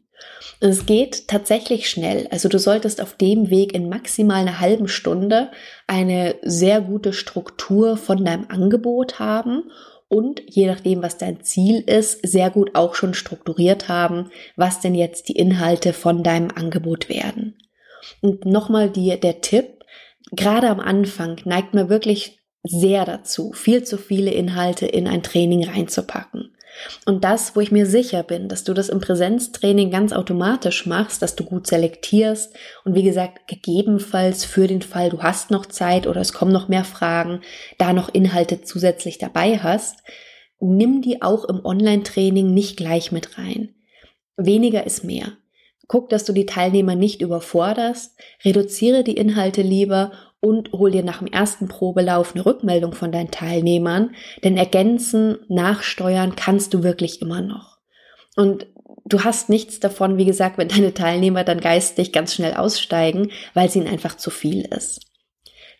Es 0.59 0.85
geht 0.85 1.27
tatsächlich 1.27 1.89
schnell. 1.89 2.27
Also 2.31 2.49
du 2.49 2.59
solltest 2.59 3.01
auf 3.01 3.15
dem 3.15 3.49
Weg 3.49 3.73
in 3.73 3.89
maximal 3.89 4.41
einer 4.41 4.59
halben 4.59 4.87
Stunde 4.87 5.51
eine 5.87 6.35
sehr 6.41 6.81
gute 6.81 7.13
Struktur 7.13 7.97
von 7.97 8.23
deinem 8.25 8.45
Angebot 8.49 9.19
haben 9.19 9.71
und 10.11 10.41
je 10.45 10.67
nachdem, 10.67 11.01
was 11.01 11.17
dein 11.17 11.41
Ziel 11.41 11.79
ist, 11.79 12.19
sehr 12.27 12.49
gut 12.49 12.75
auch 12.75 12.95
schon 12.95 13.13
strukturiert 13.13 13.87
haben, 13.87 14.29
was 14.57 14.81
denn 14.81 14.93
jetzt 14.93 15.29
die 15.29 15.37
Inhalte 15.37 15.93
von 15.93 16.21
deinem 16.21 16.51
Angebot 16.51 17.07
werden. 17.07 17.57
Und 18.19 18.45
nochmal 18.45 18.89
die, 18.89 19.17
der 19.17 19.39
Tipp, 19.39 19.85
gerade 20.31 20.67
am 20.67 20.81
Anfang 20.81 21.39
neigt 21.45 21.73
man 21.73 21.87
wirklich 21.87 22.39
sehr 22.61 23.05
dazu, 23.05 23.53
viel 23.53 23.83
zu 23.83 23.97
viele 23.97 24.31
Inhalte 24.31 24.85
in 24.85 25.07
ein 25.07 25.23
Training 25.23 25.65
reinzupacken. 25.65 26.57
Und 27.05 27.23
das, 27.23 27.55
wo 27.55 27.59
ich 27.59 27.71
mir 27.71 27.85
sicher 27.85 28.23
bin, 28.23 28.47
dass 28.47 28.63
du 28.63 28.73
das 28.73 28.89
im 28.89 28.99
Präsenztraining 28.99 29.91
ganz 29.91 30.13
automatisch 30.13 30.85
machst, 30.85 31.21
dass 31.21 31.35
du 31.35 31.43
gut 31.43 31.67
selektierst 31.67 32.55
und 32.85 32.95
wie 32.95 33.03
gesagt, 33.03 33.47
gegebenenfalls 33.47 34.45
für 34.45 34.67
den 34.67 34.81
Fall, 34.81 35.09
du 35.09 35.21
hast 35.21 35.51
noch 35.51 35.65
Zeit 35.65 36.07
oder 36.07 36.21
es 36.21 36.33
kommen 36.33 36.51
noch 36.51 36.67
mehr 36.67 36.83
Fragen, 36.83 37.41
da 37.77 37.93
noch 37.93 38.09
Inhalte 38.13 38.61
zusätzlich 38.61 39.17
dabei 39.17 39.59
hast, 39.59 39.97
nimm 40.59 41.01
die 41.01 41.21
auch 41.21 41.45
im 41.45 41.63
Online-Training 41.65 42.53
nicht 42.53 42.77
gleich 42.77 43.11
mit 43.11 43.37
rein. 43.37 43.75
Weniger 44.37 44.85
ist 44.85 45.03
mehr. 45.03 45.33
Guck, 45.87 46.09
dass 46.09 46.23
du 46.23 46.31
die 46.31 46.45
Teilnehmer 46.45 46.95
nicht 46.95 47.21
überforderst, 47.21 48.17
reduziere 48.45 49.03
die 49.03 49.17
Inhalte 49.17 49.61
lieber 49.61 50.13
und 50.41 50.73
hol 50.73 50.91
dir 50.91 51.03
nach 51.03 51.19
dem 51.19 51.27
ersten 51.27 51.67
Probelauf 51.69 52.33
eine 52.35 52.45
Rückmeldung 52.45 52.93
von 52.93 53.11
deinen 53.11 53.31
Teilnehmern, 53.31 54.13
denn 54.43 54.57
ergänzen, 54.57 55.37
nachsteuern 55.47 56.35
kannst 56.35 56.73
du 56.73 56.83
wirklich 56.83 57.21
immer 57.21 57.41
noch. 57.41 57.77
Und 58.35 58.65
du 59.05 59.23
hast 59.23 59.49
nichts 59.49 59.79
davon, 59.79 60.17
wie 60.17 60.25
gesagt, 60.25 60.57
wenn 60.57 60.67
deine 60.67 60.93
Teilnehmer 60.93 61.43
dann 61.43 61.61
geistig 61.61 62.11
ganz 62.11 62.33
schnell 62.33 62.55
aussteigen, 62.55 63.31
weil 63.53 63.67
es 63.67 63.75
ihnen 63.75 63.87
einfach 63.87 64.17
zu 64.17 64.29
viel 64.29 64.65
ist. 64.65 65.01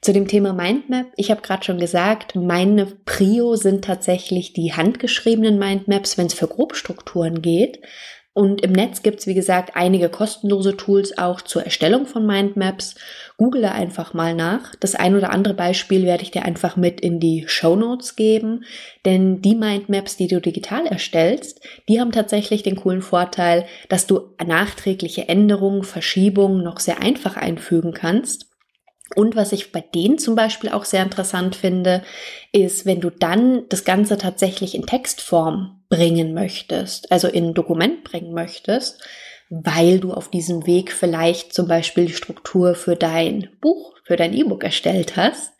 Zu 0.01 0.13
dem 0.13 0.27
Thema 0.27 0.53
Mindmap, 0.53 1.07
ich 1.15 1.29
habe 1.29 1.41
gerade 1.41 1.63
schon 1.63 1.77
gesagt, 1.79 2.35
meine 2.35 2.87
Prio 2.87 3.55
sind 3.55 3.85
tatsächlich 3.85 4.53
die 4.53 4.73
handgeschriebenen 4.73 5.59
Mindmaps, 5.59 6.17
wenn 6.17 6.25
es 6.25 6.33
für 6.33 6.47
Grobstrukturen 6.47 7.41
geht. 7.43 7.81
Und 8.33 8.61
im 8.61 8.71
Netz 8.71 9.01
gibt's 9.03 9.27
wie 9.27 9.33
gesagt, 9.33 9.71
einige 9.75 10.07
kostenlose 10.07 10.77
Tools 10.77 11.17
auch 11.17 11.41
zur 11.41 11.65
Erstellung 11.65 12.05
von 12.05 12.25
Mindmaps. 12.25 12.95
Google 13.35 13.63
da 13.63 13.71
einfach 13.71 14.13
mal 14.13 14.33
nach. 14.33 14.73
Das 14.75 14.95
ein 14.95 15.17
oder 15.17 15.31
andere 15.31 15.53
Beispiel 15.53 16.05
werde 16.05 16.23
ich 16.23 16.31
dir 16.31 16.45
einfach 16.45 16.77
mit 16.77 17.01
in 17.01 17.19
die 17.19 17.43
Show 17.47 17.75
Notes 17.75 18.15
geben. 18.15 18.63
Denn 19.03 19.41
die 19.41 19.55
Mindmaps, 19.55 20.15
die 20.15 20.27
du 20.27 20.39
digital 20.39 20.85
erstellst, 20.85 21.59
die 21.89 21.99
haben 21.99 22.13
tatsächlich 22.13 22.63
den 22.63 22.77
coolen 22.77 23.01
Vorteil, 23.01 23.65
dass 23.89 24.07
du 24.07 24.21
nachträgliche 24.45 25.27
Änderungen, 25.27 25.83
Verschiebungen 25.83 26.63
noch 26.63 26.79
sehr 26.79 27.01
einfach 27.01 27.35
einfügen 27.35 27.91
kannst. 27.93 28.47
Und 29.13 29.35
was 29.35 29.51
ich 29.51 29.73
bei 29.73 29.81
denen 29.81 30.19
zum 30.19 30.35
Beispiel 30.35 30.69
auch 30.69 30.85
sehr 30.85 31.03
interessant 31.03 31.57
finde, 31.57 32.01
ist, 32.53 32.85
wenn 32.85 33.01
du 33.01 33.09
dann 33.09 33.67
das 33.67 33.83
Ganze 33.83 34.17
tatsächlich 34.17 34.73
in 34.73 34.85
Textform 34.85 35.80
bringen 35.91 36.33
möchtest, 36.33 37.11
also 37.11 37.27
in 37.27 37.49
ein 37.49 37.53
Dokument 37.53 38.03
bringen 38.03 38.33
möchtest, 38.33 39.03
weil 39.49 39.99
du 39.99 40.13
auf 40.13 40.29
diesem 40.29 40.65
Weg 40.65 40.93
vielleicht 40.93 41.53
zum 41.53 41.67
Beispiel 41.67 42.05
die 42.05 42.13
Struktur 42.13 42.73
für 42.73 42.95
dein 42.95 43.49
Buch, 43.59 43.93
für 44.05 44.15
dein 44.15 44.33
E-Book 44.33 44.63
erstellt 44.63 45.17
hast, 45.17 45.51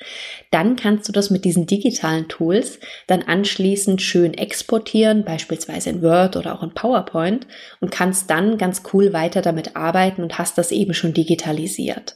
dann 0.49 0.77
kannst 0.77 1.07
du 1.09 1.11
das 1.11 1.29
mit 1.29 1.43
diesen 1.43 1.65
digitalen 1.65 2.29
Tools 2.29 2.79
dann 3.07 3.21
anschließend 3.21 4.01
schön 4.01 4.33
exportieren, 4.33 5.25
beispielsweise 5.25 5.89
in 5.89 6.01
Word 6.01 6.37
oder 6.37 6.55
auch 6.55 6.63
in 6.63 6.73
PowerPoint 6.73 7.45
und 7.81 7.91
kannst 7.91 8.29
dann 8.29 8.57
ganz 8.57 8.83
cool 8.93 9.11
weiter 9.11 9.41
damit 9.41 9.75
arbeiten 9.75 10.23
und 10.23 10.37
hast 10.37 10.57
das 10.57 10.71
eben 10.71 10.93
schon 10.93 11.13
digitalisiert. 11.13 12.15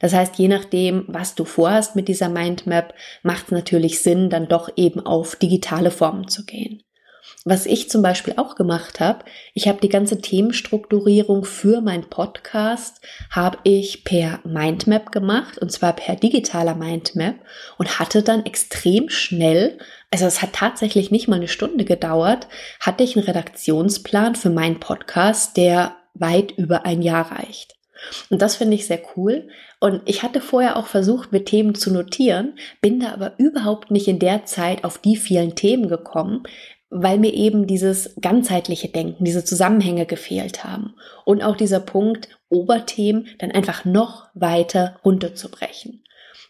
Das 0.00 0.12
heißt, 0.12 0.36
je 0.36 0.48
nachdem, 0.48 1.04
was 1.08 1.34
du 1.34 1.46
vorhast 1.46 1.96
mit 1.96 2.08
dieser 2.08 2.28
Mindmap, 2.28 2.92
macht 3.22 3.46
es 3.46 3.52
natürlich 3.52 4.02
Sinn, 4.02 4.28
dann 4.28 4.48
doch 4.48 4.68
eben 4.76 5.00
auf 5.00 5.36
digitale 5.36 5.90
Formen 5.90 6.28
zu 6.28 6.44
gehen. 6.44 6.82
Was 7.46 7.66
ich 7.66 7.90
zum 7.90 8.00
Beispiel 8.00 8.34
auch 8.38 8.54
gemacht 8.54 9.00
habe, 9.00 9.24
ich 9.52 9.68
habe 9.68 9.78
die 9.80 9.90
ganze 9.90 10.20
Themenstrukturierung 10.20 11.44
für 11.44 11.82
meinen 11.82 12.08
Podcast, 12.08 13.02
habe 13.30 13.58
ich 13.64 14.04
per 14.04 14.40
Mindmap 14.44 15.12
gemacht, 15.12 15.58
und 15.58 15.70
zwar 15.70 15.92
per 15.92 16.16
digitaler 16.16 16.74
Mindmap 16.74 17.34
und 17.76 17.98
hatte 17.98 18.22
dann 18.22 18.46
extrem 18.46 19.10
schnell, 19.10 19.76
also 20.10 20.24
es 20.24 20.40
hat 20.40 20.54
tatsächlich 20.54 21.10
nicht 21.10 21.28
mal 21.28 21.36
eine 21.36 21.48
Stunde 21.48 21.84
gedauert, 21.84 22.46
hatte 22.80 23.04
ich 23.04 23.14
einen 23.14 23.26
Redaktionsplan 23.26 24.36
für 24.36 24.50
meinen 24.50 24.80
Podcast, 24.80 25.58
der 25.58 25.96
weit 26.14 26.52
über 26.52 26.86
ein 26.86 27.02
Jahr 27.02 27.30
reicht. 27.30 27.74
Und 28.30 28.42
das 28.42 28.56
finde 28.56 28.74
ich 28.74 28.86
sehr 28.86 29.00
cool. 29.16 29.48
Und 29.80 30.02
ich 30.06 30.22
hatte 30.22 30.40
vorher 30.40 30.76
auch 30.76 30.86
versucht, 30.86 31.32
mir 31.32 31.44
Themen 31.44 31.74
zu 31.74 31.92
notieren, 31.92 32.54
bin 32.80 33.00
da 33.00 33.12
aber 33.12 33.34
überhaupt 33.38 33.90
nicht 33.90 34.08
in 34.08 34.18
der 34.18 34.44
Zeit 34.44 34.84
auf 34.84 34.98
die 34.98 35.16
vielen 35.16 35.54
Themen 35.54 35.88
gekommen, 35.88 36.44
weil 36.96 37.18
mir 37.18 37.34
eben 37.34 37.66
dieses 37.66 38.14
ganzheitliche 38.20 38.88
Denken, 38.88 39.24
diese 39.24 39.44
Zusammenhänge 39.44 40.06
gefehlt 40.06 40.62
haben. 40.62 40.94
Und 41.24 41.42
auch 41.42 41.56
dieser 41.56 41.80
Punkt, 41.80 42.28
Oberthemen 42.50 43.26
dann 43.40 43.50
einfach 43.50 43.84
noch 43.84 44.28
weiter 44.34 45.00
runterzubrechen. 45.04 46.04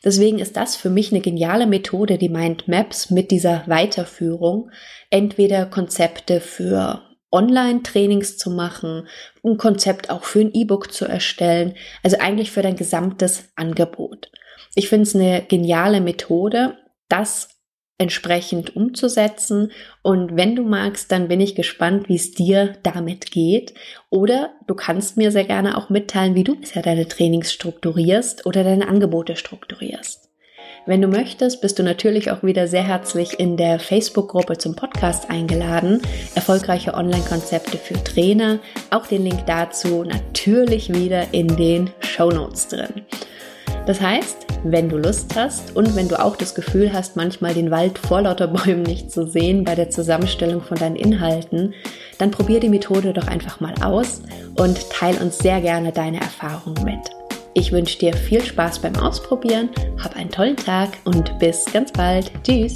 Deswegen 0.04 0.38
ist 0.38 0.54
das 0.58 0.76
für 0.76 0.90
mich 0.90 1.12
eine 1.12 1.22
geniale 1.22 1.66
Methode, 1.66 2.18
die 2.18 2.28
Mind 2.28 2.68
Maps 2.68 3.08
mit 3.08 3.30
dieser 3.30 3.62
Weiterführung 3.66 4.70
entweder 5.08 5.64
Konzepte 5.64 6.40
für 6.40 7.00
Online-Trainings 7.32 8.36
zu 8.36 8.50
machen, 8.50 9.08
ein 9.42 9.56
Konzept 9.56 10.10
auch 10.10 10.24
für 10.24 10.40
ein 10.40 10.52
E-Book 10.52 10.92
zu 10.92 11.06
erstellen, 11.06 11.74
also 12.02 12.18
eigentlich 12.18 12.50
für 12.50 12.60
dein 12.60 12.76
gesamtes 12.76 13.44
Angebot. 13.56 14.30
Ich 14.74 14.90
finde 14.90 15.04
es 15.04 15.14
eine 15.14 15.40
geniale 15.40 16.02
Methode, 16.02 16.76
das 17.08 17.48
entsprechend 17.98 18.74
umzusetzen. 18.74 19.70
Und 20.02 20.36
wenn 20.36 20.56
du 20.56 20.64
magst, 20.64 21.12
dann 21.12 21.28
bin 21.28 21.40
ich 21.40 21.54
gespannt, 21.54 22.08
wie 22.08 22.16
es 22.16 22.32
dir 22.32 22.74
damit 22.82 23.30
geht. 23.30 23.74
Oder 24.10 24.50
du 24.66 24.74
kannst 24.74 25.16
mir 25.16 25.30
sehr 25.30 25.44
gerne 25.44 25.78
auch 25.78 25.90
mitteilen, 25.90 26.34
wie 26.34 26.44
du 26.44 26.56
bisher 26.56 26.82
deine 26.82 27.06
Trainings 27.06 27.52
strukturierst 27.52 28.46
oder 28.46 28.64
deine 28.64 28.88
Angebote 28.88 29.36
strukturierst. 29.36 30.24
Wenn 30.86 31.00
du 31.00 31.08
möchtest, 31.08 31.62
bist 31.62 31.78
du 31.78 31.82
natürlich 31.82 32.30
auch 32.30 32.42
wieder 32.42 32.68
sehr 32.68 32.86
herzlich 32.86 33.40
in 33.40 33.56
der 33.56 33.78
Facebook-Gruppe 33.78 34.58
zum 34.58 34.76
Podcast 34.76 35.30
eingeladen. 35.30 36.02
Erfolgreiche 36.34 36.92
Online-Konzepte 36.92 37.78
für 37.78 37.94
Trainer. 38.04 38.58
Auch 38.90 39.06
den 39.06 39.24
Link 39.24 39.46
dazu 39.46 40.04
natürlich 40.04 40.92
wieder 40.92 41.32
in 41.32 41.56
den 41.56 41.90
Show 42.00 42.28
Notes 42.28 42.68
drin. 42.68 43.02
Das 43.86 44.00
heißt, 44.00 44.46
wenn 44.64 44.88
du 44.88 44.96
Lust 44.96 45.36
hast 45.36 45.76
und 45.76 45.94
wenn 45.94 46.08
du 46.08 46.18
auch 46.18 46.36
das 46.36 46.54
Gefühl 46.54 46.92
hast, 46.92 47.16
manchmal 47.16 47.52
den 47.52 47.70
Wald 47.70 47.98
vor 47.98 48.22
lauter 48.22 48.48
Bäumen 48.48 48.82
nicht 48.82 49.10
zu 49.10 49.26
sehen 49.26 49.64
bei 49.64 49.74
der 49.74 49.90
Zusammenstellung 49.90 50.62
von 50.62 50.78
deinen 50.78 50.96
Inhalten, 50.96 51.74
dann 52.18 52.30
probier 52.30 52.60
die 52.60 52.70
Methode 52.70 53.12
doch 53.12 53.26
einfach 53.26 53.60
mal 53.60 53.74
aus 53.82 54.22
und 54.56 54.88
teil 54.90 55.16
uns 55.18 55.38
sehr 55.38 55.60
gerne 55.60 55.92
deine 55.92 56.20
Erfahrungen 56.20 56.82
mit. 56.84 57.10
Ich 57.52 57.72
wünsche 57.72 57.98
dir 57.98 58.14
viel 58.14 58.42
Spaß 58.42 58.80
beim 58.80 58.96
Ausprobieren, 58.96 59.68
hab 60.02 60.16
einen 60.16 60.30
tollen 60.30 60.56
Tag 60.56 60.88
und 61.04 61.38
bis 61.38 61.64
ganz 61.66 61.92
bald. 61.92 62.32
Tschüss! 62.42 62.74